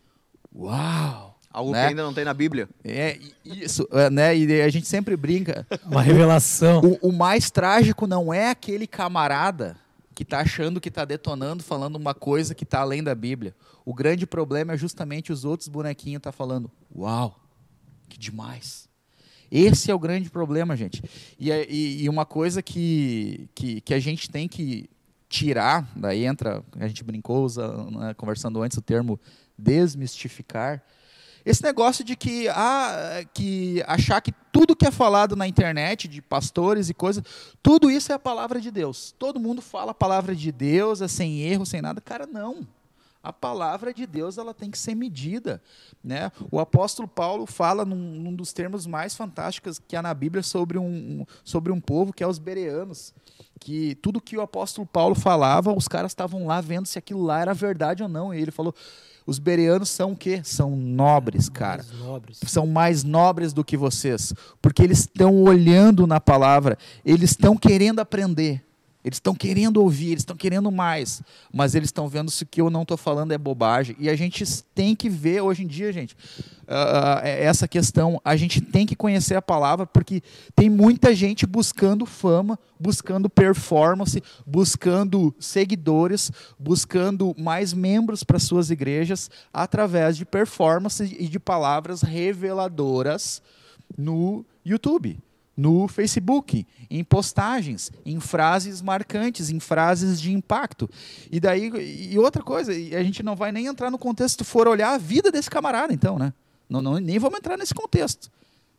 uau! 0.54 1.36
Algo 1.50 1.72
né? 1.72 1.82
que 1.82 1.88
ainda 1.88 2.02
não 2.04 2.14
tem 2.14 2.24
na 2.24 2.34
Bíblia. 2.34 2.68
É 2.84 3.18
isso, 3.44 3.86
é, 3.92 4.10
né? 4.10 4.36
E 4.36 4.62
a 4.62 4.68
gente 4.68 4.86
sempre 4.86 5.16
brinca. 5.16 5.66
Uma 5.86 6.02
revelação. 6.02 6.80
O, 7.00 7.08
o 7.08 7.12
mais 7.12 7.50
trágico 7.50 8.06
não 8.06 8.32
é 8.32 8.50
aquele 8.50 8.86
camarada 8.86 9.76
que 10.14 10.22
está 10.22 10.40
achando 10.40 10.80
que 10.80 10.88
está 10.88 11.04
detonando, 11.04 11.62
falando 11.62 11.96
uma 11.96 12.14
coisa 12.14 12.54
que 12.54 12.64
está 12.64 12.80
além 12.80 13.02
da 13.02 13.14
Bíblia. 13.14 13.54
O 13.84 13.92
grande 13.92 14.26
problema 14.26 14.74
é 14.74 14.76
justamente 14.76 15.32
os 15.32 15.44
outros 15.44 15.68
bonequinhos 15.68 16.22
tá 16.22 16.32
falando, 16.32 16.70
uau! 16.94 17.40
Que 18.08 18.18
demais. 18.18 18.88
Esse 19.50 19.90
é 19.90 19.94
o 19.94 19.98
grande 19.98 20.30
problema, 20.30 20.76
gente. 20.76 21.02
E, 21.38 21.50
e, 21.50 22.02
e 22.02 22.08
uma 22.08 22.24
coisa 22.24 22.62
que, 22.62 23.48
que, 23.54 23.80
que, 23.80 23.94
a 23.94 24.00
gente 24.00 24.28
tem 24.30 24.48
que 24.48 24.88
tirar, 25.34 25.90
daí 25.96 26.24
entra, 26.24 26.62
a 26.78 26.86
gente 26.86 27.02
brincou 27.02 27.44
usa, 27.44 27.66
né, 27.90 28.14
conversando 28.14 28.62
antes 28.62 28.78
o 28.78 28.80
termo 28.80 29.18
desmistificar, 29.58 30.80
esse 31.44 31.60
negócio 31.60 32.04
de 32.04 32.14
que, 32.14 32.48
ah, 32.50 33.24
que 33.34 33.82
achar 33.86 34.20
que 34.20 34.32
tudo 34.52 34.76
que 34.76 34.86
é 34.86 34.92
falado 34.92 35.34
na 35.34 35.46
internet, 35.48 36.06
de 36.06 36.22
pastores 36.22 36.88
e 36.88 36.94
coisas, 36.94 37.24
tudo 37.60 37.90
isso 37.90 38.12
é 38.12 38.14
a 38.14 38.18
palavra 38.18 38.60
de 38.60 38.70
Deus. 38.70 39.14
Todo 39.18 39.40
mundo 39.40 39.60
fala 39.60 39.90
a 39.90 39.94
palavra 39.94 40.36
de 40.36 40.50
Deus, 40.52 41.02
é 41.02 41.08
sem 41.08 41.40
erro, 41.40 41.66
sem 41.66 41.82
nada. 41.82 42.00
Cara, 42.00 42.26
não 42.26 42.66
a 43.24 43.32
palavra 43.32 43.94
de 43.94 44.06
Deus 44.06 44.36
ela 44.36 44.52
tem 44.52 44.70
que 44.70 44.78
ser 44.78 44.94
medida. 44.94 45.60
Né? 46.04 46.30
O 46.52 46.60
apóstolo 46.60 47.08
Paulo 47.08 47.46
fala 47.46 47.82
num, 47.82 47.96
num 47.96 48.34
dos 48.34 48.52
termos 48.52 48.86
mais 48.86 49.16
fantásticos 49.16 49.78
que 49.78 49.96
há 49.96 50.02
na 50.02 50.12
Bíblia 50.12 50.42
sobre 50.42 50.78
um, 50.78 51.24
sobre 51.42 51.72
um 51.72 51.80
povo 51.80 52.12
que 52.12 52.22
é 52.22 52.28
os 52.28 52.38
bereanos. 52.38 53.14
Que 53.64 53.94
tudo 53.94 54.20
que 54.20 54.36
o 54.36 54.42
apóstolo 54.42 54.86
Paulo 54.86 55.14
falava, 55.14 55.72
os 55.72 55.88
caras 55.88 56.10
estavam 56.10 56.46
lá 56.46 56.60
vendo 56.60 56.84
se 56.84 56.98
aquilo 56.98 57.22
lá 57.22 57.40
era 57.40 57.54
verdade 57.54 58.02
ou 58.02 58.08
não. 58.10 58.34
E 58.34 58.38
ele 58.38 58.50
falou: 58.50 58.74
os 59.26 59.38
bereanos 59.38 59.88
são 59.88 60.12
o 60.12 60.16
quê? 60.16 60.42
São 60.44 60.76
nobres, 60.76 61.48
cara. 61.48 61.82
Mais 61.82 61.98
nobres. 61.98 62.40
São 62.46 62.66
mais 62.66 63.02
nobres 63.02 63.54
do 63.54 63.64
que 63.64 63.74
vocês. 63.74 64.34
Porque 64.60 64.82
eles 64.82 64.98
estão 65.00 65.42
olhando 65.44 66.06
na 66.06 66.20
palavra, 66.20 66.76
eles 67.02 67.30
estão 67.30 67.56
querendo 67.56 68.00
aprender. 68.00 68.62
Eles 69.04 69.16
estão 69.16 69.34
querendo 69.34 69.82
ouvir, 69.82 70.12
eles 70.12 70.22
estão 70.22 70.34
querendo 70.34 70.72
mais, 70.72 71.22
mas 71.52 71.74
eles 71.74 71.88
estão 71.88 72.08
vendo 72.08 72.30
se 72.30 72.42
o 72.42 72.46
que 72.46 72.62
eu 72.62 72.70
não 72.70 72.82
estou 72.82 72.96
falando 72.96 73.32
é 73.32 73.38
bobagem. 73.38 73.94
E 73.98 74.08
a 74.08 74.16
gente 74.16 74.42
tem 74.74 74.96
que 74.96 75.10
ver 75.10 75.42
hoje 75.42 75.62
em 75.62 75.66
dia, 75.66 75.92
gente, 75.92 76.14
uh, 76.62 77.20
essa 77.22 77.68
questão. 77.68 78.18
A 78.24 78.34
gente 78.34 78.62
tem 78.62 78.86
que 78.86 78.96
conhecer 78.96 79.34
a 79.34 79.42
palavra, 79.42 79.86
porque 79.86 80.22
tem 80.56 80.70
muita 80.70 81.14
gente 81.14 81.44
buscando 81.44 82.06
fama, 82.06 82.58
buscando 82.80 83.28
performance, 83.28 84.22
buscando 84.46 85.34
seguidores, 85.38 86.32
buscando 86.58 87.34
mais 87.38 87.74
membros 87.74 88.24
para 88.24 88.38
suas 88.38 88.70
igrejas 88.70 89.30
através 89.52 90.16
de 90.16 90.24
performance 90.24 91.04
e 91.04 91.28
de 91.28 91.38
palavras 91.38 92.00
reveladoras 92.00 93.42
no 93.98 94.46
YouTube 94.64 95.18
no 95.56 95.86
Facebook, 95.86 96.66
em 96.90 97.04
postagens, 97.04 97.92
em 98.04 98.18
frases 98.18 98.82
marcantes, 98.82 99.50
em 99.50 99.60
frases 99.60 100.20
de 100.20 100.32
impacto. 100.32 100.90
E 101.30 101.38
daí 101.38 101.70
e 102.10 102.18
outra 102.18 102.42
coisa, 102.42 102.72
a 102.72 103.02
gente 103.02 103.22
não 103.22 103.36
vai 103.36 103.52
nem 103.52 103.66
entrar 103.66 103.90
no 103.90 103.98
contexto 103.98 104.44
for 104.44 104.66
olhar 104.66 104.94
a 104.94 104.98
vida 104.98 105.30
desse 105.30 105.50
camarada, 105.50 105.92
então, 105.92 106.18
né? 106.18 106.32
Não, 106.68 106.82
não 106.82 106.98
nem 106.98 107.18
vamos 107.18 107.38
entrar 107.38 107.56
nesse 107.56 107.74
contexto, 107.74 108.30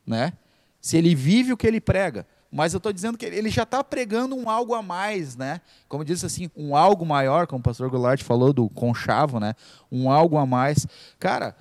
né? 0.06 0.34
Se 0.82 0.98
ele 0.98 1.16
vive 1.16 1.54
o 1.54 1.58
que 1.58 1.66
ele 1.66 1.80
prega, 1.80 2.28
mas 2.52 2.74
eu 2.74 2.78
estou 2.78 2.94
dizendo 2.94 3.18
que 3.18 3.26
ele 3.26 3.50
já 3.50 3.64
está 3.64 3.84
pregando 3.84 4.36
um 4.36 4.50
algo 4.50 4.74
a 4.74 4.82
mais, 4.82 5.36
né? 5.36 5.62
Como 5.88 6.06
disse 6.06 6.26
assim, 6.26 6.50
um 6.56 6.76
algo 6.76 7.06
maior, 7.06 7.48
como 7.48 7.60
o 7.60 7.64
pastor 7.64 7.90
Goulart 7.90 8.24
falou 8.24 8.54
do 8.54 8.70
conchavo, 8.70 9.40
né? 9.40 9.56
Um 9.92 10.10
algo 10.10 10.38
a 10.38 10.46
mais. 10.46 10.88
Cara, 11.20 11.56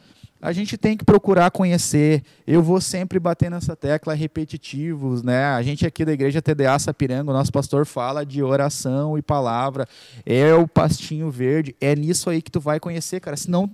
a 0.45 0.53
gente 0.53 0.77
tem 0.77 0.95
que 0.95 1.07
procurar 1.07 1.51
conhecer. 1.51 2.23
Eu 2.47 2.63
vou 2.63 2.79
sempre 2.79 3.19
bater 3.19 3.51
nessa 3.51 3.75
tecla 3.75 4.13
repetitivos, 4.13 5.23
né? 5.23 5.47
A 5.47 5.63
gente 5.63 5.87
aqui 5.87 6.05
da 6.05 6.13
igreja 6.13 6.43
TDA 6.43 6.79
Sapiranga, 6.79 7.31
o 7.31 7.35
nosso 7.35 7.51
pastor 7.51 7.87
fala 7.87 8.27
de 8.27 8.43
oração 8.43 9.17
e 9.17 9.23
palavra. 9.23 9.89
É 10.27 10.53
o 10.53 10.69
pastinho 10.69 11.31
verde, 11.31 11.75
é 11.81 11.97
nisso 11.97 12.29
aí 12.29 12.43
que 12.43 12.51
tu 12.51 12.61
vai 12.61 12.79
conhecer, 12.79 13.21
cara. 13.21 13.39
Senão 13.39 13.71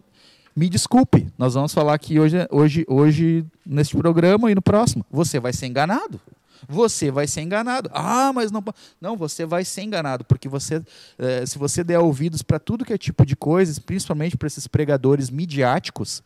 me 0.54 0.68
desculpe, 0.68 1.26
nós 1.36 1.54
vamos 1.54 1.74
falar 1.74 1.94
aqui 1.94 2.20
hoje, 2.20 2.36
hoje, 2.52 2.84
hoje 2.88 3.44
neste 3.66 3.96
programa 3.96 4.48
e 4.48 4.54
no 4.54 4.62
próximo. 4.62 5.04
Você 5.10 5.40
vai 5.40 5.52
ser 5.52 5.66
enganado 5.66 6.20
você 6.68 7.10
vai 7.10 7.26
ser 7.26 7.42
enganado. 7.42 7.90
Ah, 7.92 8.32
mas 8.32 8.50
não. 8.50 8.62
Não, 9.00 9.16
você 9.16 9.44
vai 9.44 9.64
ser 9.64 9.82
enganado, 9.82 10.24
porque 10.24 10.48
você, 10.48 10.82
eh, 11.18 11.44
se 11.46 11.58
você 11.58 11.82
der 11.82 11.98
ouvidos 11.98 12.42
para 12.42 12.58
tudo 12.58 12.84
que 12.84 12.92
é 12.92 12.98
tipo 12.98 13.24
de 13.24 13.36
coisas, 13.36 13.78
principalmente 13.78 14.36
para 14.36 14.46
esses 14.46 14.66
pregadores 14.66 15.30
midiáticos, 15.30 16.22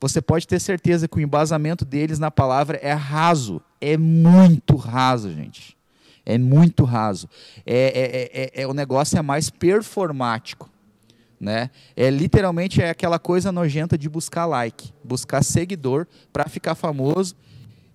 você 0.00 0.20
pode 0.20 0.46
ter 0.48 0.60
certeza 0.60 1.06
que 1.06 1.16
o 1.16 1.20
embasamento 1.20 1.84
deles 1.84 2.18
na 2.18 2.30
palavra 2.30 2.76
é 2.82 2.92
raso. 2.92 3.62
É 3.80 3.96
muito 3.96 4.74
raso, 4.74 5.32
gente. 5.32 5.76
É 6.26 6.36
muito 6.38 6.84
raso. 6.84 7.28
É, 7.64 8.30
é, 8.54 8.60
é, 8.60 8.62
é, 8.62 8.66
o 8.66 8.74
negócio 8.74 9.18
é 9.18 9.22
mais 9.22 9.48
performático. 9.50 10.68
Né? 11.40 11.70
É 11.96 12.08
literalmente 12.10 12.80
é 12.80 12.90
aquela 12.90 13.18
coisa 13.18 13.50
nojenta 13.50 13.98
de 13.98 14.08
buscar 14.08 14.46
like, 14.46 14.92
buscar 15.02 15.42
seguidor 15.42 16.06
para 16.32 16.48
ficar 16.48 16.76
famoso 16.76 17.34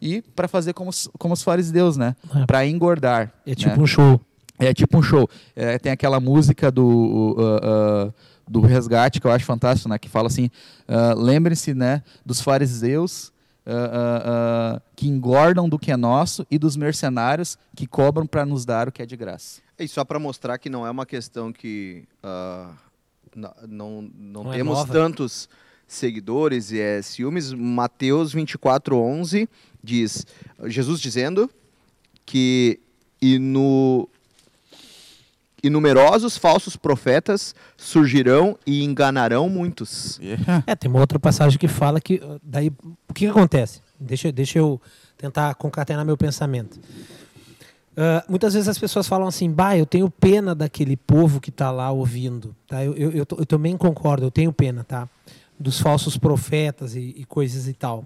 e 0.01 0.21
para 0.21 0.47
fazer 0.47 0.73
como, 0.73 0.91
como 1.17 1.33
os 1.33 1.43
fariseus, 1.43 1.97
né? 1.97 2.15
É. 2.35 2.45
Para 2.45 2.65
engordar. 2.65 3.33
É 3.45 3.55
tipo 3.55 3.75
né? 3.75 3.83
um 3.83 3.87
show. 3.87 4.21
É 4.59 4.73
tipo 4.73 4.97
um 4.97 5.03
show. 5.03 5.29
É, 5.55 5.77
tem 5.77 5.91
aquela 5.91 6.19
música 6.19 6.71
do, 6.71 6.85
uh, 6.85 8.07
uh, 8.07 8.13
do 8.47 8.61
resgate 8.61 9.21
que 9.21 9.27
eu 9.27 9.31
acho 9.31 9.45
fantástico, 9.45 9.89
né? 9.89 9.97
Que 9.99 10.09
fala 10.09 10.27
assim: 10.27 10.49
uh, 10.87 11.19
lembrem-se, 11.19 11.73
né, 11.73 12.03
dos 12.25 12.41
fariseus 12.41 13.31
que 14.95 15.09
engordam 15.09 15.67
do 15.67 15.77
que 15.77 15.91
é 15.91 15.97
nosso 15.97 16.47
e 16.49 16.57
dos 16.57 16.77
mercenários 16.77 17.57
que 17.75 17.85
cobram 17.85 18.25
para 18.25 18.45
nos 18.45 18.63
dar 18.63 18.87
o 18.87 18.93
que 18.93 19.01
é 19.01 19.05
de 19.05 19.17
graça. 19.17 19.59
E 19.77 19.85
só 19.89 20.05
para 20.05 20.17
mostrar 20.17 20.57
que 20.57 20.69
não 20.69 20.87
é 20.87 20.89
uma 20.89 21.05
questão 21.05 21.51
que 21.51 22.05
não, 23.35 23.53
não, 23.67 24.01
não, 24.17 24.43
não, 24.45 24.53
é 24.53 24.55
temos 24.55 24.79
é 24.79 24.85
tantos 24.85 25.49
seguidores 25.87 26.71
e 26.71 26.79
é 26.79 27.01
ciúmes. 27.01 27.53
Mateus 27.53 28.33
24, 28.33 28.97
11 28.97 29.49
diz, 29.83 30.25
Jesus 30.65 30.99
dizendo 30.99 31.49
que 32.25 32.79
e 33.21 33.39
no 33.39 34.07
e 35.63 35.69
numerosos 35.69 36.37
falsos 36.37 36.75
profetas 36.75 37.55
surgirão 37.75 38.57
e 38.65 38.83
enganarão 38.83 39.49
muitos. 39.49 40.19
Yeah. 40.19 40.63
É, 40.67 40.75
tem 40.75 40.89
uma 40.89 40.99
outra 40.99 41.17
passagem 41.19 41.57
que 41.57 41.67
fala 41.67 41.99
que 41.99 42.21
daí 42.43 42.71
o 43.09 43.13
que, 43.13 43.25
que 43.25 43.27
acontece? 43.27 43.81
Deixa, 43.99 44.31
deixa 44.31 44.59
eu 44.59 44.79
tentar 45.17 45.55
concatenar 45.55 46.05
meu 46.05 46.15
pensamento. 46.15 46.79
Uh, 47.97 48.21
muitas 48.29 48.53
vezes 48.53 48.69
as 48.69 48.77
pessoas 48.77 49.07
falam 49.07 49.27
assim, 49.27 49.49
bah, 49.49 49.75
eu 49.75 49.85
tenho 49.85 50.07
pena 50.07 50.53
daquele 50.53 50.95
povo 50.95 51.41
que 51.41 51.49
está 51.49 51.71
lá 51.71 51.89
ouvindo. 51.89 52.55
Tá? 52.67 52.85
Eu, 52.85 52.93
eu, 52.95 53.11
eu, 53.11 53.27
eu, 53.39 53.45
também 53.45 53.75
concordo, 53.75 54.27
eu 54.27 54.29
tenho 54.29 54.53
pena, 54.53 54.83
tá? 54.83 55.09
Dos 55.59 55.79
falsos 55.79 56.17
profetas 56.17 56.95
e, 56.95 57.15
e 57.17 57.25
coisas 57.25 57.67
e 57.67 57.73
tal 57.73 58.05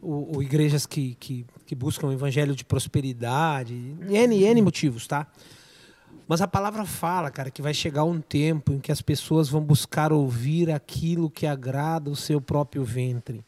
ou, 0.00 0.42
igrejas 0.42 0.86
que, 0.86 1.16
que, 1.18 1.44
que, 1.66 1.74
buscam 1.74 2.06
o 2.06 2.12
evangelho 2.12 2.54
de 2.54 2.64
prosperidade, 2.64 3.74
N, 3.74 4.44
N 4.44 4.62
motivos, 4.62 5.06
tá? 5.06 5.26
Mas 6.26 6.40
a 6.40 6.48
palavra 6.48 6.84
fala, 6.84 7.30
cara, 7.30 7.50
que 7.50 7.62
vai 7.62 7.72
chegar 7.72 8.04
um 8.04 8.20
tempo 8.20 8.72
em 8.72 8.78
que 8.78 8.92
as 8.92 9.00
pessoas 9.00 9.48
vão 9.48 9.62
buscar 9.62 10.12
ouvir 10.12 10.70
aquilo 10.70 11.30
que 11.30 11.46
agrada 11.46 12.10
o 12.10 12.16
seu 12.16 12.40
próprio 12.40 12.84
ventre. 12.84 13.42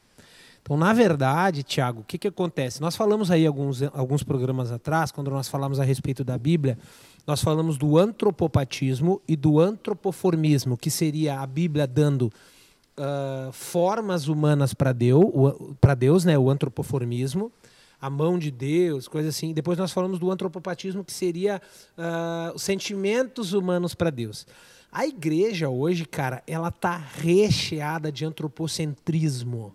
Então, 0.63 0.77
na 0.77 0.93
verdade, 0.93 1.63
Tiago, 1.63 2.01
o 2.01 2.05
que, 2.05 2.19
que 2.19 2.29
acontece? 2.29 2.81
Nós 2.81 2.97
falamos 2.97 3.31
aí 3.31 3.47
alguns, 3.47 3.83
alguns 3.95 4.23
programas 4.23 4.73
atrás, 4.73 5.11
quando 5.13 5.31
nós 5.31 5.49
falamos 5.49 5.79
a 5.79 5.85
respeito 5.85 6.25
da 6.25 6.39
Bíblia, 6.39 6.79
nós 7.27 7.43
falamos 7.43 7.77
do 7.77 7.99
antropopatismo 7.99 9.21
e 9.29 9.37
do 9.37 9.61
antropoformismo, 9.61 10.77
que 10.77 10.91
seria 10.91 11.41
a 11.41 11.47
Bíblia 11.47 11.87
dando 11.87 12.33
uh, 13.01 13.53
formas 13.53 14.29
humanas 14.29 14.75
para 14.75 14.93
Deus, 14.93 15.25
para 15.81 15.95
Deus, 15.95 16.25
né, 16.25 16.39
o 16.39 16.51
antropoformismo, 16.51 17.51
a 18.01 18.09
mão 18.09 18.39
de 18.39 18.51
Deus, 18.51 19.09
coisa 19.09 19.31
assim. 19.31 19.53
Depois 19.53 19.79
nós 19.79 19.93
falamos 19.93 20.19
do 20.19 20.31
antropopatismo, 20.31 21.05
que 21.05 21.13
seria 21.13 21.61
uh, 21.97 22.55
os 22.55 22.63
sentimentos 22.63 23.53
humanos 23.53 23.95
para 23.95 24.11
Deus. 24.11 24.47
A 24.93 25.07
igreja 25.07 25.69
hoje, 25.69 26.05
cara, 26.05 26.43
ela 26.47 26.71
tá 26.71 26.97
recheada 26.97 28.11
de 28.11 28.25
antropocentrismo, 28.25 29.75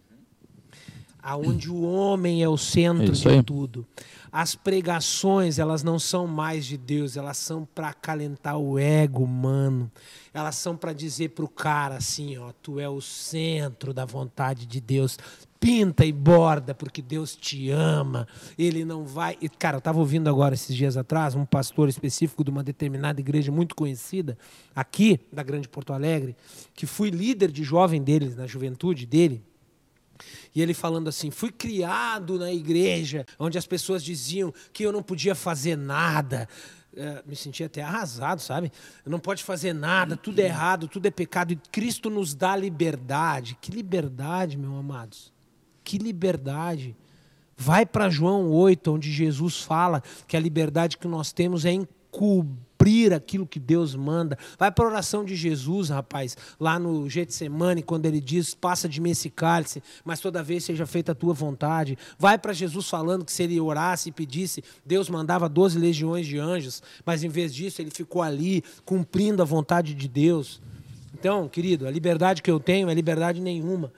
aonde 1.25 1.71
o 1.71 1.81
homem 1.81 2.43
é 2.43 2.47
o 2.47 2.55
centro 2.55 3.11
de 3.11 3.43
tudo. 3.43 3.83
As 4.31 4.53
pregações, 4.53 5.57
elas 5.57 5.81
não 5.81 5.97
são 5.97 6.27
mais 6.27 6.67
de 6.67 6.77
Deus, 6.77 7.17
elas 7.17 7.37
são 7.37 7.67
para 7.73 7.87
acalentar 7.89 8.59
o 8.59 8.77
ego 8.77 9.23
humano. 9.23 9.91
Elas 10.31 10.55
são 10.55 10.77
para 10.77 10.93
dizer 10.93 11.29
pro 11.29 11.47
cara 11.47 11.95
assim, 11.95 12.37
ó, 12.37 12.51
tu 12.61 12.79
é 12.79 12.87
o 12.87 13.01
centro 13.01 13.91
da 13.91 14.05
vontade 14.05 14.67
de 14.67 14.79
Deus. 14.79 15.17
Pinta 15.59 16.05
e 16.05 16.11
borda 16.11 16.75
porque 16.75 17.01
Deus 17.01 17.35
te 17.35 17.71
ama. 17.71 18.27
Ele 18.55 18.85
não 18.85 19.03
vai. 19.03 19.35
E, 19.41 19.49
cara, 19.49 19.77
eu 19.77 19.79
estava 19.79 19.97
ouvindo 19.97 20.29
agora 20.29 20.53
esses 20.53 20.75
dias 20.75 20.95
atrás 20.95 21.33
um 21.33 21.45
pastor 21.45 21.89
específico 21.89 22.43
de 22.43 22.51
uma 22.51 22.61
determinada 22.61 23.19
igreja 23.19 23.51
muito 23.51 23.73
conhecida 23.73 24.37
aqui 24.75 25.19
da 25.33 25.41
Grande 25.41 25.67
Porto 25.67 25.91
Alegre, 25.91 26.35
que 26.75 26.85
fui 26.85 27.09
líder 27.09 27.51
de 27.51 27.63
jovem 27.63 28.03
deles 28.03 28.35
na 28.35 28.45
juventude 28.45 29.07
dele. 29.07 29.41
E 30.53 30.61
ele 30.61 30.73
falando 30.73 31.07
assim: 31.07 31.31
fui 31.31 31.51
criado 31.51 32.39
na 32.39 32.51
igreja, 32.51 33.25
onde 33.39 33.57
as 33.57 33.67
pessoas 33.67 34.03
diziam 34.03 34.53
que 34.71 34.83
eu 34.83 34.91
não 34.91 35.03
podia 35.03 35.35
fazer 35.35 35.77
nada. 35.77 36.47
É, 36.97 37.21
me 37.25 37.35
senti 37.35 37.61
até 37.61 37.81
arrasado, 37.81 38.41
sabe? 38.41 38.71
Não 39.05 39.19
pode 39.19 39.43
fazer 39.43 39.73
nada, 39.73 40.15
tudo 40.15 40.39
é 40.39 40.45
errado, 40.45 40.87
tudo 40.87 41.05
é 41.05 41.11
pecado. 41.11 41.51
E 41.51 41.57
Cristo 41.57 42.09
nos 42.09 42.33
dá 42.33 42.55
liberdade. 42.55 43.57
Que 43.59 43.69
liberdade, 43.69 44.57
meus 44.57 44.79
amados. 44.79 45.33
Que 45.83 45.97
liberdade. 45.97 46.95
Vai 47.57 47.85
para 47.85 48.09
João 48.09 48.49
8, 48.49 48.93
onde 48.93 49.11
Jesus 49.11 49.61
fala 49.61 50.01
que 50.25 50.37
a 50.37 50.39
liberdade 50.39 50.97
que 50.97 51.07
nós 51.07 51.33
temos 51.33 51.65
é 51.65 51.71
em 51.71 51.87
cumprir 52.85 53.13
aquilo 53.13 53.47
que 53.47 53.59
Deus 53.59 53.95
manda. 53.95 54.37
Vai 54.59 54.71
para 54.71 54.85
a 54.85 54.87
oração 54.87 55.25
de 55.25 55.35
Jesus, 55.35 55.89
rapaz, 55.89 56.37
lá 56.59 56.77
no 56.77 57.09
Getsemane, 57.09 57.81
quando 57.81 58.05
ele 58.05 58.21
diz: 58.21 58.53
Passa 58.53 58.87
de 58.87 59.01
mim 59.01 59.09
esse 59.09 59.29
cálice, 59.29 59.81
mas 60.03 60.19
toda 60.19 60.43
vez 60.43 60.63
seja 60.63 60.85
feita 60.85 61.11
a 61.11 61.15
tua 61.15 61.33
vontade. 61.33 61.97
Vai 62.17 62.37
para 62.37 62.53
Jesus 62.53 62.87
falando 62.87 63.25
que 63.25 63.31
se 63.31 63.41
ele 63.41 63.59
orasse 63.59 64.09
e 64.09 64.11
pedisse, 64.11 64.63
Deus 64.85 65.09
mandava 65.09 65.49
12 65.49 65.79
legiões 65.79 66.27
de 66.27 66.37
anjos, 66.37 66.83
mas 67.03 67.23
em 67.23 67.29
vez 67.29 67.53
disso 67.53 67.81
ele 67.81 67.89
ficou 67.89 68.21
ali 68.21 68.63
cumprindo 68.85 69.41
a 69.41 69.45
vontade 69.45 69.95
de 69.95 70.07
Deus. 70.07 70.61
Então, 71.13 71.49
querido, 71.49 71.87
a 71.87 71.91
liberdade 71.91 72.43
que 72.43 72.51
eu 72.51 72.59
tenho 72.59 72.89
é 72.89 72.93
liberdade 72.93 73.41
nenhuma. 73.41 73.91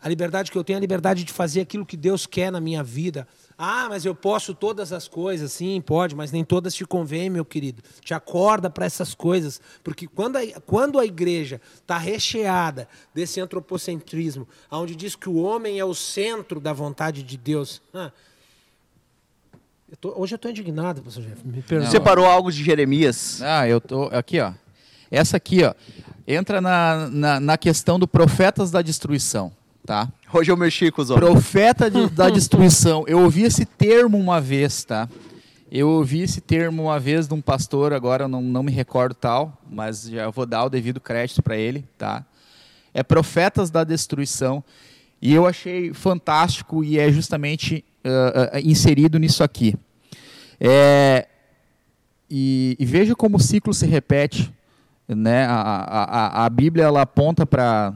A 0.00 0.08
liberdade 0.08 0.50
que 0.50 0.58
eu 0.58 0.64
tenho 0.64 0.76
é 0.76 0.78
a 0.78 0.80
liberdade 0.80 1.22
de 1.22 1.32
fazer 1.32 1.60
aquilo 1.60 1.86
que 1.86 1.96
Deus 1.96 2.26
quer 2.26 2.50
na 2.50 2.60
minha 2.60 2.82
vida. 2.82 3.26
Ah, 3.56 3.86
mas 3.88 4.04
eu 4.04 4.14
posso 4.14 4.54
todas 4.54 4.92
as 4.92 5.06
coisas. 5.06 5.52
Sim, 5.52 5.80
pode, 5.80 6.14
mas 6.16 6.32
nem 6.32 6.44
todas 6.44 6.74
te 6.74 6.84
convêm, 6.84 7.30
meu 7.30 7.44
querido. 7.44 7.82
Te 8.00 8.12
acorda 8.14 8.68
para 8.70 8.84
essas 8.86 9.14
coisas. 9.14 9.60
Porque 9.84 10.06
quando 10.08 10.36
a, 10.36 10.40
quando 10.66 10.98
a 10.98 11.04
igreja 11.04 11.60
está 11.74 11.96
recheada 11.98 12.88
desse 13.14 13.40
antropocentrismo, 13.40 14.48
onde 14.70 14.96
diz 14.96 15.14
que 15.14 15.28
o 15.28 15.36
homem 15.36 15.78
é 15.78 15.84
o 15.84 15.94
centro 15.94 16.58
da 16.58 16.72
vontade 16.72 17.22
de 17.22 17.36
Deus. 17.36 17.80
Ah, 17.94 18.10
eu 19.90 19.96
tô- 19.96 20.14
hoje 20.16 20.34
eu 20.34 20.36
estou 20.36 20.50
indignado, 20.50 21.02
pastor 21.02 21.22
Jeff. 21.22 21.46
Me 21.46 21.62
perdoa. 21.62 21.90
Separou 21.90 22.24
algo 22.26 22.50
de 22.50 22.64
Jeremias. 22.64 23.40
Ah, 23.42 23.68
eu 23.68 23.80
tô 23.80 24.04
aqui, 24.04 24.40
ó. 24.40 24.52
Essa 25.10 25.36
aqui, 25.36 25.62
ó, 25.62 25.74
entra 26.26 26.58
na, 26.60 27.08
na, 27.10 27.38
na 27.40 27.58
questão 27.58 27.98
do 27.98 28.08
profetas 28.08 28.70
da 28.70 28.80
destruição, 28.80 29.52
tá? 29.86 30.08
Hoje 30.32 30.50
eu 30.50 30.56
mexi 30.56 30.90
com 30.90 31.02
os 31.02 31.10
homens. 31.10 31.30
Profeta 31.30 31.90
de- 31.90 32.08
da 32.10 32.28
destruição. 32.30 33.04
Eu 33.06 33.20
ouvi 33.20 33.42
esse 33.42 33.64
termo 33.64 34.18
uma 34.18 34.40
vez, 34.40 34.84
tá? 34.84 35.08
Eu 35.70 35.88
ouvi 35.88 36.20
esse 36.20 36.40
termo 36.40 36.82
uma 36.84 37.00
vez 37.00 37.26
de 37.26 37.34
um 37.34 37.40
pastor, 37.40 37.92
agora 37.92 38.24
eu 38.24 38.28
não, 38.28 38.42
não 38.42 38.62
me 38.62 38.70
recordo 38.70 39.14
tal, 39.14 39.58
mas 39.70 40.02
já 40.08 40.28
vou 40.28 40.44
dar 40.44 40.64
o 40.64 40.68
devido 40.68 41.00
crédito 41.00 41.42
para 41.42 41.56
ele, 41.56 41.84
tá? 41.96 42.24
É 42.92 43.02
profetas 43.02 43.70
da 43.70 43.82
destruição. 43.82 44.62
E 45.20 45.32
eu 45.32 45.46
achei 45.46 45.94
fantástico 45.94 46.84
e 46.84 46.98
é 46.98 47.10
justamente 47.10 47.84
ah, 48.04 48.50
ah, 48.54 48.60
inserido 48.60 49.18
nisso 49.18 49.42
aqui. 49.42 49.74
É, 50.60 51.26
e, 52.28 52.76
e 52.78 52.84
veja 52.84 53.14
como 53.14 53.36
o 53.36 53.40
ciclo 53.40 53.72
se 53.72 53.86
repete. 53.86 54.52
Né? 55.08 55.44
A, 55.46 55.52
a, 55.52 56.04
a, 56.04 56.46
a 56.46 56.50
Bíblia 56.50 56.84
ela 56.84 57.02
aponta 57.02 57.46
para 57.46 57.94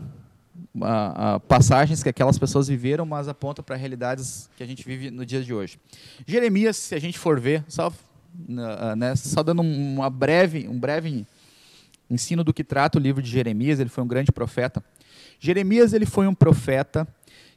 a- 0.82 1.34
a 1.34 1.40
passagens 1.40 2.02
que 2.02 2.08
aquelas 2.08 2.38
pessoas 2.38 2.68
viveram, 2.68 3.06
mas 3.06 3.28
aponta 3.28 3.62
para 3.62 3.76
realidades 3.76 4.48
que 4.56 4.62
a 4.62 4.66
gente 4.66 4.84
vive 4.86 5.10
no 5.10 5.24
dia 5.24 5.42
de 5.42 5.52
hoje. 5.52 5.78
Jeremias, 6.26 6.76
se 6.76 6.94
a 6.94 6.98
gente 6.98 7.18
for 7.18 7.40
ver, 7.40 7.64
só, 7.68 7.92
né, 8.96 9.14
só 9.16 9.42
dando 9.42 9.62
um- 9.62 9.94
uma 9.94 10.10
breve, 10.10 10.68
um 10.68 10.78
breve 10.78 11.26
ensino 12.10 12.44
do 12.44 12.52
que 12.54 12.62
trata 12.62 12.98
o 12.98 13.00
livro 13.00 13.22
de 13.22 13.30
Jeremias, 13.30 13.80
ele 13.80 13.90
foi 13.90 14.04
um 14.04 14.06
grande 14.06 14.30
profeta. 14.30 14.82
Jeremias 15.40 15.92
ele 15.92 16.06
foi 16.06 16.26
um 16.26 16.34
profeta 16.34 17.06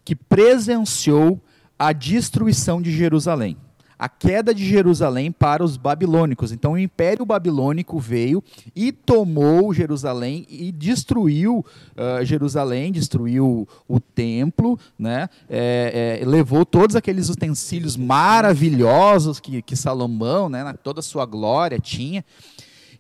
que 0.04 0.16
presenciou 0.16 1.40
a 1.78 1.94
destruição 1.94 2.82
de 2.82 2.92
Jerusalém, 2.92 3.56
a 4.00 4.08
queda 4.08 4.54
de 4.54 4.66
Jerusalém 4.66 5.30
para 5.30 5.62
os 5.62 5.76
babilônicos. 5.76 6.54
Então 6.54 6.72
o 6.72 6.78
Império 6.78 7.26
Babilônico 7.26 8.00
veio 8.00 8.42
e 8.74 8.94
tomou 8.94 9.74
Jerusalém 9.74 10.48
e 10.50 10.72
destruiu 10.72 11.66
ah, 11.98 12.24
Jerusalém, 12.24 12.94
destruiu 12.94 13.68
o 13.88 14.00
templo, 14.00 14.80
né? 14.98 15.28
É, 15.50 16.20
é, 16.22 16.26
levou 16.26 16.66
todos 16.66 16.96
aqueles 16.96 17.28
utensílios 17.28 17.98
maravilhosos 17.98 19.42
que, 19.42 19.62
que 19.62 19.76
Salomão, 19.76 20.48
né, 20.48 20.64
na 20.64 20.74
toda 20.74 21.02
a 21.02 21.04
sua 21.04 21.26
glória, 21.26 21.78
tinha. 21.78 22.24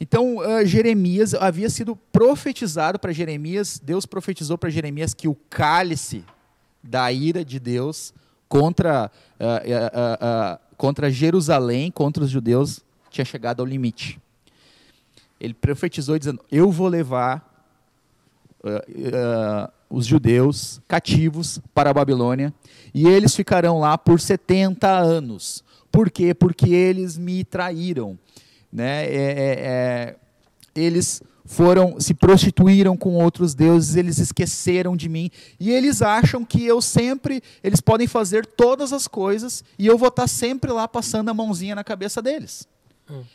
Então, 0.01 0.41
ah, 0.41 0.65
Jeremias 0.65 1.33
havia 1.33 1.69
sido 1.69 1.95
profetizado 1.95 2.99
para 2.99 3.13
Jeremias, 3.13 3.79
Deus 3.81 4.05
profetizou 4.05 4.57
para 4.57 4.69
Jeremias 4.69 5.13
que 5.13 5.29
o 5.29 5.37
cálice 5.49 6.25
da 6.83 7.09
ira 7.11 7.45
de 7.45 7.57
Deus 7.57 8.13
contra, 8.49 9.11
ah, 9.39 9.61
ah, 10.19 10.59
contra 10.79 11.11
Jerusalém, 11.11 11.91
contra 11.91 12.23
os 12.23 12.29
judeus, 12.29 12.79
tinha 13.09 13.25
chegado 13.25 13.59
ao 13.59 13.65
limite. 13.65 14.17
Ele 15.37 15.53
profetizou 15.53 16.17
dizendo: 16.17 16.39
Eu 16.49 16.71
vou 16.71 16.87
levar 16.87 17.67
ah, 18.63 18.85
ah, 19.13 19.71
os 19.89 20.05
judeus 20.05 20.79
cativos 20.87 21.59
para 21.73 21.89
a 21.89 21.93
Babilônia 21.93 22.53
e 22.93 23.09
eles 23.09 23.35
ficarão 23.35 23.77
lá 23.79 23.97
por 23.97 24.21
70 24.21 24.87
anos. 24.87 25.65
Por 25.91 26.09
quê? 26.09 26.33
Porque 26.33 26.69
eles 26.69 27.17
me 27.17 27.43
traíram. 27.43 28.17
Né? 28.71 29.05
É, 29.05 29.15
é, 29.15 29.59
é, 29.59 30.15
eles 30.73 31.21
foram 31.49 31.99
se 31.99 32.13
prostituíram 32.13 32.95
com 32.95 33.15
outros 33.15 33.55
deuses, 33.55 33.95
eles 33.95 34.19
esqueceram 34.19 34.95
de 34.95 35.09
mim 35.09 35.31
e 35.59 35.71
eles 35.71 35.99
acham 35.99 36.45
que 36.45 36.63
eu 36.63 36.79
sempre, 36.79 37.41
eles 37.63 37.81
podem 37.81 38.05
fazer 38.05 38.45
todas 38.45 38.93
as 38.93 39.07
coisas 39.07 39.63
e 39.77 39.87
eu 39.87 39.97
vou 39.97 40.09
estar 40.09 40.27
sempre 40.27 40.71
lá 40.71 40.87
passando 40.87 41.27
a 41.29 41.33
mãozinha 41.33 41.73
na 41.73 41.83
cabeça 41.83 42.21
deles. 42.21 42.67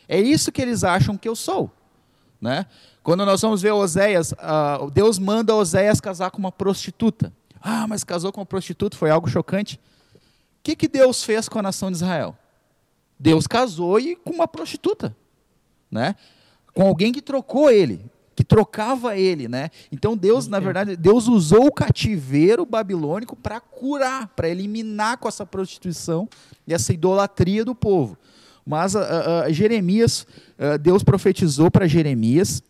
É 0.07 0.17
isso 0.17 0.49
que 0.49 0.61
eles 0.61 0.85
acham 0.85 1.17
que 1.17 1.27
eu 1.27 1.35
sou. 1.35 1.69
Né? 2.39 2.65
Quando 3.03 3.25
nós 3.25 3.41
vamos 3.41 3.61
ver 3.61 3.73
Oséias, 3.73 4.33
ah, 4.39 4.87
Deus 4.93 5.19
manda 5.19 5.53
Oséias 5.53 5.99
casar 5.99 6.31
com 6.31 6.37
uma 6.37 6.53
prostituta. 6.53 7.33
Ah, 7.61 7.85
mas 7.85 8.05
casou 8.05 8.31
com 8.31 8.39
uma 8.39 8.45
prostituta, 8.45 8.95
foi 8.95 9.09
algo 9.09 9.27
chocante. 9.27 9.75
O 10.15 10.19
que, 10.63 10.73
que 10.73 10.87
Deus 10.87 11.21
fez 11.21 11.49
com 11.49 11.59
a 11.59 11.61
nação 11.61 11.91
de 11.91 11.97
Israel? 11.97 12.37
Deus 13.19 13.45
casou 13.45 13.99
e 13.99 14.15
com 14.15 14.31
uma 14.31 14.47
prostituta, 14.47 15.13
né? 15.91 16.15
Com 16.75 16.83
alguém 16.83 17.11
que 17.11 17.21
trocou 17.21 17.71
ele, 17.71 18.05
que 18.35 18.43
trocava 18.43 19.17
ele, 19.17 19.47
né? 19.47 19.71
Então 19.91 20.15
Deus, 20.15 20.47
na 20.47 20.59
verdade, 20.59 20.97
Deus 20.97 21.27
usou 21.27 21.67
o 21.67 21.71
cativeiro 21.71 22.65
babilônico 22.65 23.35
para 23.35 23.59
curar, 23.61 24.27
para 24.35 24.49
eliminar 24.49 25.17
com 25.17 25.27
essa 25.27 25.45
prostituição 25.45 26.27
e 26.67 26.73
essa 26.73 26.93
idolatria 26.93 27.63
do 27.65 27.73
povo. 27.73 28.17
Mas 28.65 28.95
ah, 28.95 29.45
ah, 29.45 29.51
Jeremias, 29.51 30.27
ah, 30.59 30.75
Deus 30.75 31.01
profetizou 31.01 31.71
para 31.71 31.87
Jeremias 31.87 32.61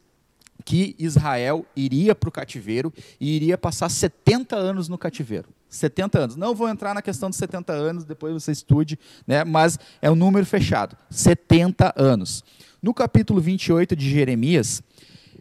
que 0.64 0.96
Israel 1.00 1.66
iria 1.76 2.14
para 2.16 2.30
o 2.30 2.32
cativeiro 2.32 2.94
e 3.20 3.36
iria 3.36 3.58
passar 3.58 3.90
70 3.90 4.56
anos 4.56 4.88
no 4.88 4.98
cativeiro. 4.98 5.50
70 5.70 6.20
anos. 6.20 6.36
Não 6.36 6.56
vou 6.56 6.70
entrar 6.70 6.94
na 6.94 7.02
questão 7.02 7.30
dos 7.30 7.38
70 7.38 7.74
anos, 7.74 8.04
depois 8.04 8.34
você 8.34 8.52
estude, 8.52 8.98
né? 9.28 9.44
mas 9.44 9.78
é 10.02 10.10
um 10.10 10.16
número 10.16 10.46
fechado. 10.46 10.96
70 11.10 11.94
anos. 11.98 12.44
No 12.86 12.94
capítulo 12.94 13.42
28 13.42 13.96
de 13.96 14.08
Jeremias, 14.08 14.84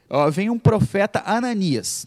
ó, 0.08 0.30
vem 0.30 0.48
um 0.48 0.58
profeta 0.58 1.22
Ananias. 1.26 2.06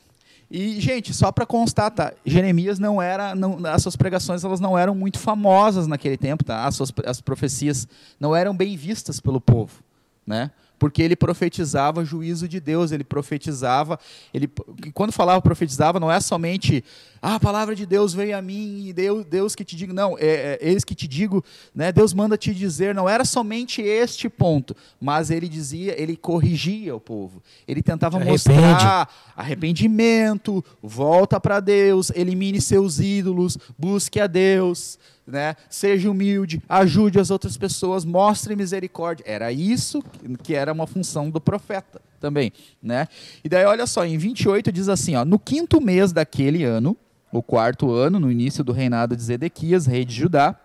E, 0.50 0.82
gente, 0.82 1.14
só 1.14 1.32
para 1.32 1.46
constar, 1.46 1.92
tá? 1.92 2.12
Jeremias 2.26 2.80
não 2.80 3.00
era, 3.00 3.36
não, 3.36 3.64
as 3.68 3.84
suas 3.84 3.96
pregações 3.96 4.44
elas 4.44 4.60
não 4.60 4.76
eram 4.76 4.96
muito 4.96 5.20
famosas 5.20 5.86
naquele 5.86 6.18
tempo, 6.18 6.44
tá? 6.44 6.66
As 6.66 6.74
suas 6.74 6.92
as 7.06 7.22
profecias 7.22 7.88
não 8.20 8.36
eram 8.36 8.58
bem 8.58 8.76
vistas 8.76 9.20
pelo 9.20 9.40
povo, 9.40 9.84
né? 10.26 10.50
Porque 10.80 11.02
ele 11.02 11.16
profetizava 11.16 12.06
juízo 12.06 12.48
de 12.48 12.60
Deus, 12.60 12.92
ele 12.92 13.04
profetizava, 13.04 14.00
ele 14.34 14.50
quando 14.94 15.12
falava 15.12 15.42
profetizava 15.42 16.00
não 16.00 16.12
é 16.12 16.20
somente 16.20 16.84
ah, 17.22 17.36
a 17.36 17.40
palavra 17.40 17.76
de 17.76 17.86
Deus 17.86 18.14
veio 18.14 18.38
a 18.38 18.42
mim 18.42 18.86
e 18.88 18.94
Deus, 18.94 19.26
Deus 19.26 19.56
que 19.56 19.64
te 19.64 19.76
digo, 19.76 19.94
não, 19.94 20.18
é, 20.18 20.26
é 20.26 20.60
eles 20.62 20.84
que 20.84 20.94
te 20.94 21.08
digo, 21.08 21.44
né, 21.74 21.92
Deus 21.92 22.14
manda 22.14 22.38
te 22.38 22.54
dizer, 22.54 22.94
não 22.94 23.10
era 23.10 23.26
somente 23.26 23.82
este 23.82 24.30
ponto, 24.30 24.76
mas 25.00 25.32
ele 25.32 25.48
dizia, 25.50 26.00
ele 26.00 26.16
corrigia 26.16 26.96
o 26.96 27.00
povo, 27.00 27.42
ele 27.68 27.82
tentava 27.82 28.18
Arrepende. 28.18 28.32
mostrar 28.32 29.10
arrependimento, 29.36 30.64
volta 30.82 31.40
para 31.40 31.60
Deus, 31.60 32.12
elimine 32.16 32.62
seus 32.62 33.00
ídolos, 33.00 33.58
busque 33.78 34.20
a 34.20 34.28
Deus, 34.28 35.00
né? 35.28 35.56
Seja 35.70 36.10
humilde, 36.10 36.62
ajude 36.70 37.20
as 37.20 37.30
outras 37.30 37.58
pessoas, 37.58 38.06
mostre 38.06 38.56
misericórdia. 38.56 39.24
Era 39.28 39.52
isso 39.52 40.02
que 40.42 40.56
era 40.56 40.72
uma 40.72 40.88
função 40.88 41.30
do 41.30 41.42
profeta 41.42 42.02
também, 42.20 42.52
né? 42.82 43.08
E 43.44 43.50
daí 43.50 43.66
olha 43.66 43.86
só, 43.86 44.06
em 44.06 44.18
28 44.18 44.72
diz 44.72 44.88
assim, 44.90 45.16
ó, 45.16 45.26
no 45.26 45.38
quinto 45.38 45.82
mês 45.82 46.12
daquele 46.12 46.64
ano, 46.64 46.96
o 47.32 47.44
quarto 47.44 47.92
ano, 47.92 48.20
no 48.20 48.32
início 48.32 48.64
do 48.64 48.72
reinado 48.72 49.16
de 49.16 49.22
Zedequias, 49.22 49.86
rei 49.86 50.06
de 50.06 50.16
Judá, 50.16 50.56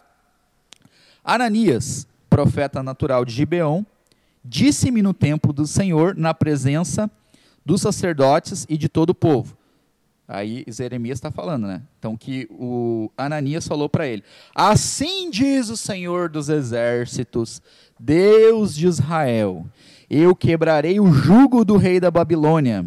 Ananias, 1.25 2.07
profeta 2.31 2.83
natural 2.83 3.25
de 3.25 3.33
Gibeon, 3.33 3.85
disse-me 4.45 5.03
no 5.03 5.13
templo 5.13 5.53
do 5.53 5.67
Senhor, 5.67 6.17
na 6.17 6.33
presença 6.33 7.11
dos 7.65 7.81
sacerdotes 7.83 8.65
e 8.69 8.77
de 8.77 8.89
todo 8.89 9.11
o 9.11 9.15
povo. 9.15 9.57
Aí 10.27 10.65
Jeremias 10.69 11.19
está 11.19 11.31
falando, 11.31 11.67
né? 11.67 11.83
Então 11.99 12.17
que 12.17 12.47
o 12.51 13.11
Ananias 13.17 13.67
falou 13.67 13.89
para 13.89 14.07
ele: 14.07 14.23
Assim 14.55 15.31
diz 15.31 15.69
o 15.69 15.77
Senhor 15.77 16.29
dos 16.29 16.49
exércitos, 16.49 17.61
Deus 17.99 18.75
de 18.75 18.87
Israel: 18.87 19.67
Eu 20.09 20.35
quebrarei 20.35 21.01
o 21.01 21.13
jugo 21.13 21.65
do 21.65 21.77
rei 21.77 22.01
da 22.01 22.11
Babilônia. 22.11 22.87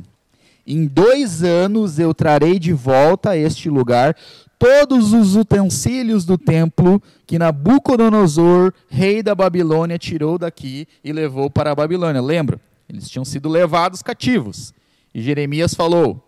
Em 0.65 0.88
dois 0.88 1.43
anos 1.43 2.00
eu 2.00 2.13
trarei 2.13 2.58
de 2.58 2.74
volta 2.74 3.32
a 3.32 3.38
este 3.38 3.69
lugar 3.69 4.15
todos 4.58 5.13
os 5.13 5.36
utensílios 5.36 6.26
do 6.26 6.38
templo 6.38 7.02
que 7.28 7.38
Nabucodonosor, 7.38 8.74
rei 8.89 9.21
da 9.21 9.36
Babilônia, 9.36 10.00
tirou 10.00 10.38
daqui 10.38 10.88
e 11.04 11.12
levou 11.12 11.50
para 11.50 11.71
a 11.71 11.76
Babilônia. 11.76 12.21
Lembra? 12.21 12.60
Eles 12.89 13.10
tinham 13.10 13.26
sido 13.26 13.50
levados 13.50 14.02
cativos. 14.02 14.74
E 15.13 15.21
Jeremias 15.21 15.74
falou: 15.74 16.24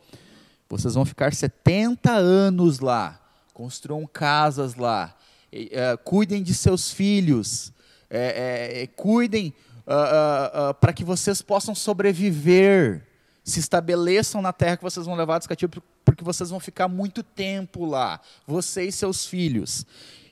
vocês 0.70 0.94
vão 0.94 1.06
ficar 1.06 1.34
70 1.34 2.12
anos 2.12 2.80
lá, 2.80 3.20
construam 3.54 4.06
casas 4.06 4.76
lá, 4.76 5.16
é, 5.52 5.98
cuidem 6.04 6.44
de 6.44 6.54
seus 6.54 6.92
filhos, 6.92 7.72
é, 8.10 8.82
é, 8.84 8.88
cuidem 8.88 9.54
uh, 9.88 9.92
uh, 9.92 10.70
uh, 10.70 10.74
para 10.76 10.92
que 10.92 11.04
vocês 11.04 11.42
possam 11.42 11.74
sobreviver, 11.74 13.02
se 13.44 13.60
estabeleçam 13.60 14.42
na 14.42 14.52
terra 14.52 14.78
que 14.78 14.84
vocês 14.84 15.06
vão 15.06 15.16
levar 15.16 15.38
dos 15.38 15.48
cativos, 15.48 15.80
porque 16.04 16.24
vocês 16.24 16.50
vão 16.50 16.60
ficar 16.60 16.88
muito 16.88 17.24
tempo 17.24 17.86
lá, 17.86 18.20
você 18.46 18.84
e 18.84 18.92
seus 18.92 19.26
filhos. 19.26 19.86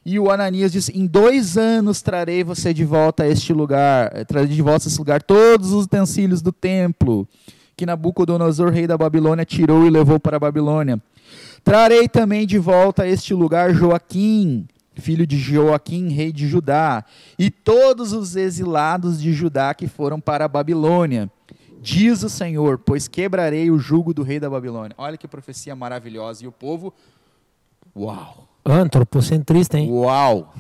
E 0.06 0.20
o 0.20 0.30
Ananias 0.30 0.72
disse: 0.72 0.92
Em 0.92 1.08
dois 1.08 1.58
anos 1.58 2.02
trarei 2.02 2.44
você 2.44 2.74
de 2.74 2.86
volta 2.86 3.24
a 3.24 3.28
este 3.28 3.54
lugar, 3.54 4.26
trarei 4.26 4.50
de 4.50 4.62
volta 4.62 4.86
a 4.86 4.90
este 4.90 5.00
lugar 5.00 5.24
todos 5.24 5.72
os 5.72 5.86
utensílios 5.86 6.42
do 6.42 6.52
templo 6.52 7.28
que 7.76 7.86
Nabucodonosor, 7.86 8.72
rei 8.72 8.88
da 8.88 8.98
Babilônia, 8.98 9.46
tirou 9.46 9.86
e 9.86 9.90
levou 9.90 10.20
para 10.20 10.38
a 10.38 10.40
Babilônia. 10.40 11.02
Trarei 11.64 12.08
também 12.08 12.46
de 12.46 12.58
volta 12.58 13.04
a 13.04 13.08
este 13.08 13.34
lugar 13.34 13.74
Joaquim, 13.74 14.68
filho 14.96 15.26
de 15.26 15.38
Joaquim, 15.38 16.10
rei 16.10 16.32
de 16.32 16.48
Judá, 16.48 17.04
e 17.38 17.50
todos 17.50 18.14
os 18.14 18.36
exilados 18.36 19.22
de 19.22 19.34
Judá 19.34 19.74
que 19.74 19.88
foram 19.88 20.20
para 20.20 20.46
a 20.46 20.48
Babilônia. 20.48 21.30
Diz 21.82 22.24
o 22.24 22.30
Senhor, 22.30 22.80
pois 22.80 23.08
quebrarei 23.08 23.70
o 23.70 23.78
jugo 23.78 24.14
do 24.14 24.24
rei 24.24 24.40
da 24.40 24.50
Babilônia. 24.50 24.96
Olha 24.98 25.18
que 25.18 25.28
profecia 25.28 25.76
maravilhosa. 25.76 26.44
E 26.44 26.48
o 26.48 26.52
povo, 26.52 26.92
uau. 27.96 28.48
Antropocentrista, 28.66 29.78
hein? 29.78 29.92
Uau. 29.92 30.52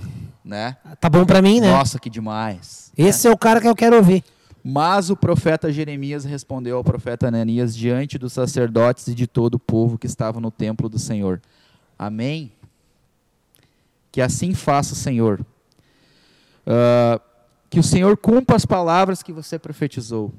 Né? 0.44 0.78
Tá 1.00 1.10
bom 1.10 1.26
para 1.26 1.42
mim, 1.42 1.60
né? 1.60 1.72
Nossa, 1.72 1.98
que 1.98 2.12
demais. 2.12 2.92
Esse 2.96 3.28
né? 3.28 3.32
é 3.32 3.36
o 3.36 3.38
cara 3.38 3.60
que 3.60 3.68
eu 3.68 3.76
quero 3.76 3.96
ouvir. 3.96 4.24
Mas 4.68 5.12
o 5.12 5.16
profeta 5.16 5.72
Jeremias 5.72 6.26
respondeu 6.26 6.78
ao 6.78 6.84
profeta 6.84 7.28
Ananias 7.28 7.76
diante 7.76 8.18
dos 8.18 8.34
sacerdotes 8.34 9.08
e 9.08 9.14
de 9.14 9.28
todo 9.28 9.54
o 9.56 9.60
povo 9.60 9.96
que 9.96 10.08
estava 10.08 10.40
no 10.40 10.50
templo 10.50 10.90
do 10.90 10.98
Senhor: 10.98 11.40
Amém? 12.00 12.52
Que 14.12 14.20
assim 14.22 14.56
faça, 14.56 14.96
Senhor. 14.96 15.40
Uh, 16.66 17.22
que 17.70 17.80
o 17.80 17.84
Senhor 17.84 18.18
cumpra 18.18 18.56
as 18.56 18.66
palavras 18.66 19.22
que 19.22 19.32
você 19.32 19.60
profetizou, 19.60 20.34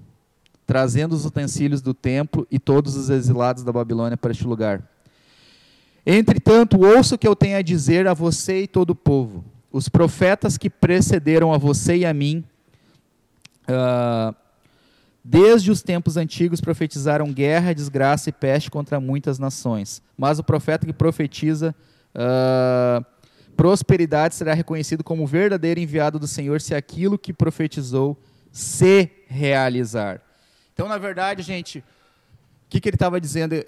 trazendo 0.67 1.15
os 1.15 1.25
utensílios 1.25 1.81
do 1.81 1.95
templo 1.95 2.49
e 2.51 2.59
todos 2.59 2.97
os 2.97 3.09
exilados 3.09 3.63
da 3.63 3.73
Babilônia 3.73 4.17
para 4.17 4.33
este 4.33 4.45
lugar. 4.45 4.83
Entretanto, 6.05 6.85
ouça 6.85 7.15
o 7.15 7.19
que 7.19 7.29
eu 7.29 7.37
tenho 7.37 7.59
a 7.59 7.63
dizer 7.63 8.09
a 8.09 8.15
você 8.15 8.63
e 8.63 8.67
todo 8.67 8.91
o 8.91 8.97
povo. 8.97 9.45
Os 9.71 9.89
profetas 9.89 10.59
que 10.59 10.69
precederam 10.69 11.55
a 11.55 11.59
você 11.59 11.99
e 11.99 12.05
a 12.05 12.13
mim 12.13 12.45
Uh, 13.69 14.35
desde 15.23 15.71
os 15.71 15.83
tempos 15.83 16.17
antigos 16.17 16.61
profetizaram 16.61 17.33
guerra, 17.33 17.75
desgraça 17.75 18.31
e 18.31 18.33
peste 18.33 18.71
contra 18.71 19.01
muitas 19.01 19.39
nações. 19.39 20.03
Mas 20.17 20.39
o 20.39 20.45
profeta 20.45 20.87
que 20.87 20.93
profetiza 20.93 21.75
uh, 22.15 23.05
prosperidade 23.57 24.35
será 24.35 24.55
reconhecido 24.55 25.03
como 25.03 25.27
verdadeiro 25.27 25.81
enviado 25.81 26.19
do 26.19 26.27
Senhor 26.27 26.61
se 26.61 26.75
aquilo 26.75 27.19
que 27.19 27.33
profetizou 27.33 28.17
se 28.53 29.11
realizar. 29.27 30.21
Então, 30.73 30.89
na 30.89 30.99
verdade, 30.99 31.43
gente, 31.43 31.79
o 31.79 31.85
que, 32.69 32.81
que 32.81 32.89
ele 32.89 32.97
estava 32.97 33.21
dizendo? 33.21 33.65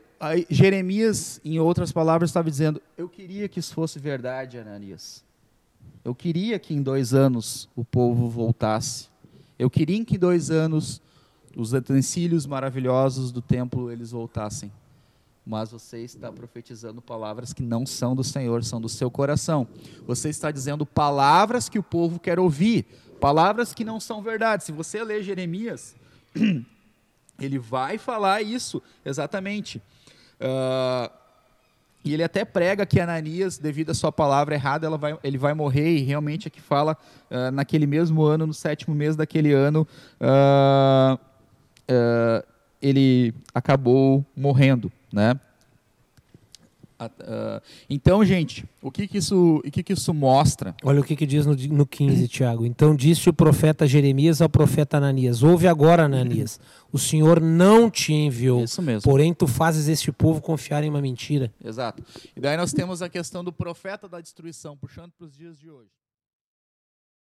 Jeremias, 0.50 1.40
em 1.44 1.58
outras 1.58 1.90
palavras, 1.90 2.30
estava 2.30 2.50
dizendo: 2.50 2.82
Eu 2.96 3.08
queria 3.08 3.48
que 3.48 3.60
isso 3.60 3.72
fosse 3.72 3.98
verdade, 3.98 4.58
Ananias. 4.58 5.24
Eu 6.04 6.14
queria 6.14 6.58
que 6.58 6.74
em 6.74 6.82
dois 6.82 7.14
anos 7.14 7.68
o 7.74 7.84
povo 7.84 8.28
voltasse. 8.28 9.08
Eu 9.58 9.68
queria 9.68 10.04
que 10.04 10.16
em 10.16 10.18
dois 10.18 10.50
anos 10.50 11.00
os 11.56 11.72
utensílios 11.72 12.46
maravilhosos 12.46 13.32
do 13.32 13.42
templo 13.42 13.90
eles 13.90 14.12
voltassem. 14.12 14.70
Mas 15.44 15.70
você 15.70 16.04
está 16.04 16.30
profetizando 16.30 17.00
palavras 17.00 17.52
que 17.52 17.62
não 17.62 17.86
são 17.86 18.14
do 18.14 18.22
Senhor, 18.22 18.62
são 18.62 18.80
do 18.80 18.88
seu 18.88 19.10
coração. 19.10 19.66
Você 20.06 20.28
está 20.28 20.50
dizendo 20.50 20.84
palavras 20.84 21.68
que 21.68 21.78
o 21.78 21.82
povo 21.82 22.20
quer 22.20 22.38
ouvir, 22.38 22.84
palavras 23.18 23.72
que 23.72 23.84
não 23.84 23.98
são 23.98 24.22
verdade. 24.22 24.64
Se 24.64 24.72
você 24.72 25.02
ler 25.02 25.22
Jeremias, 25.22 25.96
ele 27.40 27.58
vai 27.58 27.96
falar 27.98 28.42
isso 28.42 28.82
exatamente. 29.04 29.82
Uh, 30.38 31.10
e 32.04 32.14
ele 32.14 32.22
até 32.22 32.44
prega 32.44 32.86
que 32.86 33.00
Ananias, 33.00 33.58
devido 33.58 33.90
à 33.90 33.94
sua 33.94 34.12
palavra 34.12 34.54
errada, 34.54 34.88
vai, 34.96 35.18
ele 35.22 35.36
vai 35.36 35.52
morrer, 35.54 35.96
e 35.96 36.02
realmente 36.02 36.46
é 36.46 36.50
que 36.50 36.60
fala, 36.60 36.96
uh, 37.30 37.50
naquele 37.50 37.86
mesmo 37.86 38.22
ano, 38.22 38.46
no 38.46 38.54
sétimo 38.54 38.94
mês 38.94 39.16
daquele 39.16 39.52
ano, 39.52 39.86
uh, 40.20 41.18
uh, 41.90 42.46
ele 42.80 43.34
acabou 43.52 44.24
morrendo, 44.36 44.90
né? 45.12 45.38
Então, 47.88 48.24
gente, 48.24 48.64
o 48.82 48.90
que, 48.90 49.06
que, 49.06 49.18
isso, 49.18 49.62
o 49.64 49.70
que, 49.70 49.82
que 49.82 49.92
isso 49.92 50.12
mostra? 50.12 50.74
Olha 50.82 51.00
o 51.00 51.04
que, 51.04 51.14
que 51.14 51.26
diz 51.26 51.46
no, 51.46 51.54
no 51.54 51.86
15, 51.86 52.26
Tiago. 52.28 52.66
Então 52.66 52.94
disse 52.94 53.28
o 53.28 53.32
profeta 53.32 53.86
Jeremias 53.86 54.42
ao 54.42 54.48
profeta 54.48 54.96
Ananias: 54.96 55.42
Ouve 55.42 55.68
agora, 55.68 56.04
Ananias, 56.04 56.58
o 56.92 56.98
Senhor 56.98 57.40
não 57.40 57.90
te 57.90 58.12
enviou. 58.12 58.64
Isso 58.64 58.82
mesmo. 58.82 59.02
Porém, 59.02 59.32
tu 59.32 59.46
fazes 59.46 59.88
este 59.88 60.10
povo 60.10 60.40
confiar 60.40 60.82
em 60.82 60.90
uma 60.90 61.00
mentira. 61.00 61.52
Exato. 61.64 62.02
E 62.36 62.40
daí 62.40 62.56
nós 62.56 62.72
temos 62.72 63.02
a 63.02 63.08
questão 63.08 63.44
do 63.44 63.52
profeta 63.52 64.08
da 64.08 64.20
destruição, 64.20 64.76
puxando 64.76 65.12
para 65.12 65.26
os 65.26 65.36
dias 65.36 65.58
de 65.58 65.70
hoje. 65.70 65.90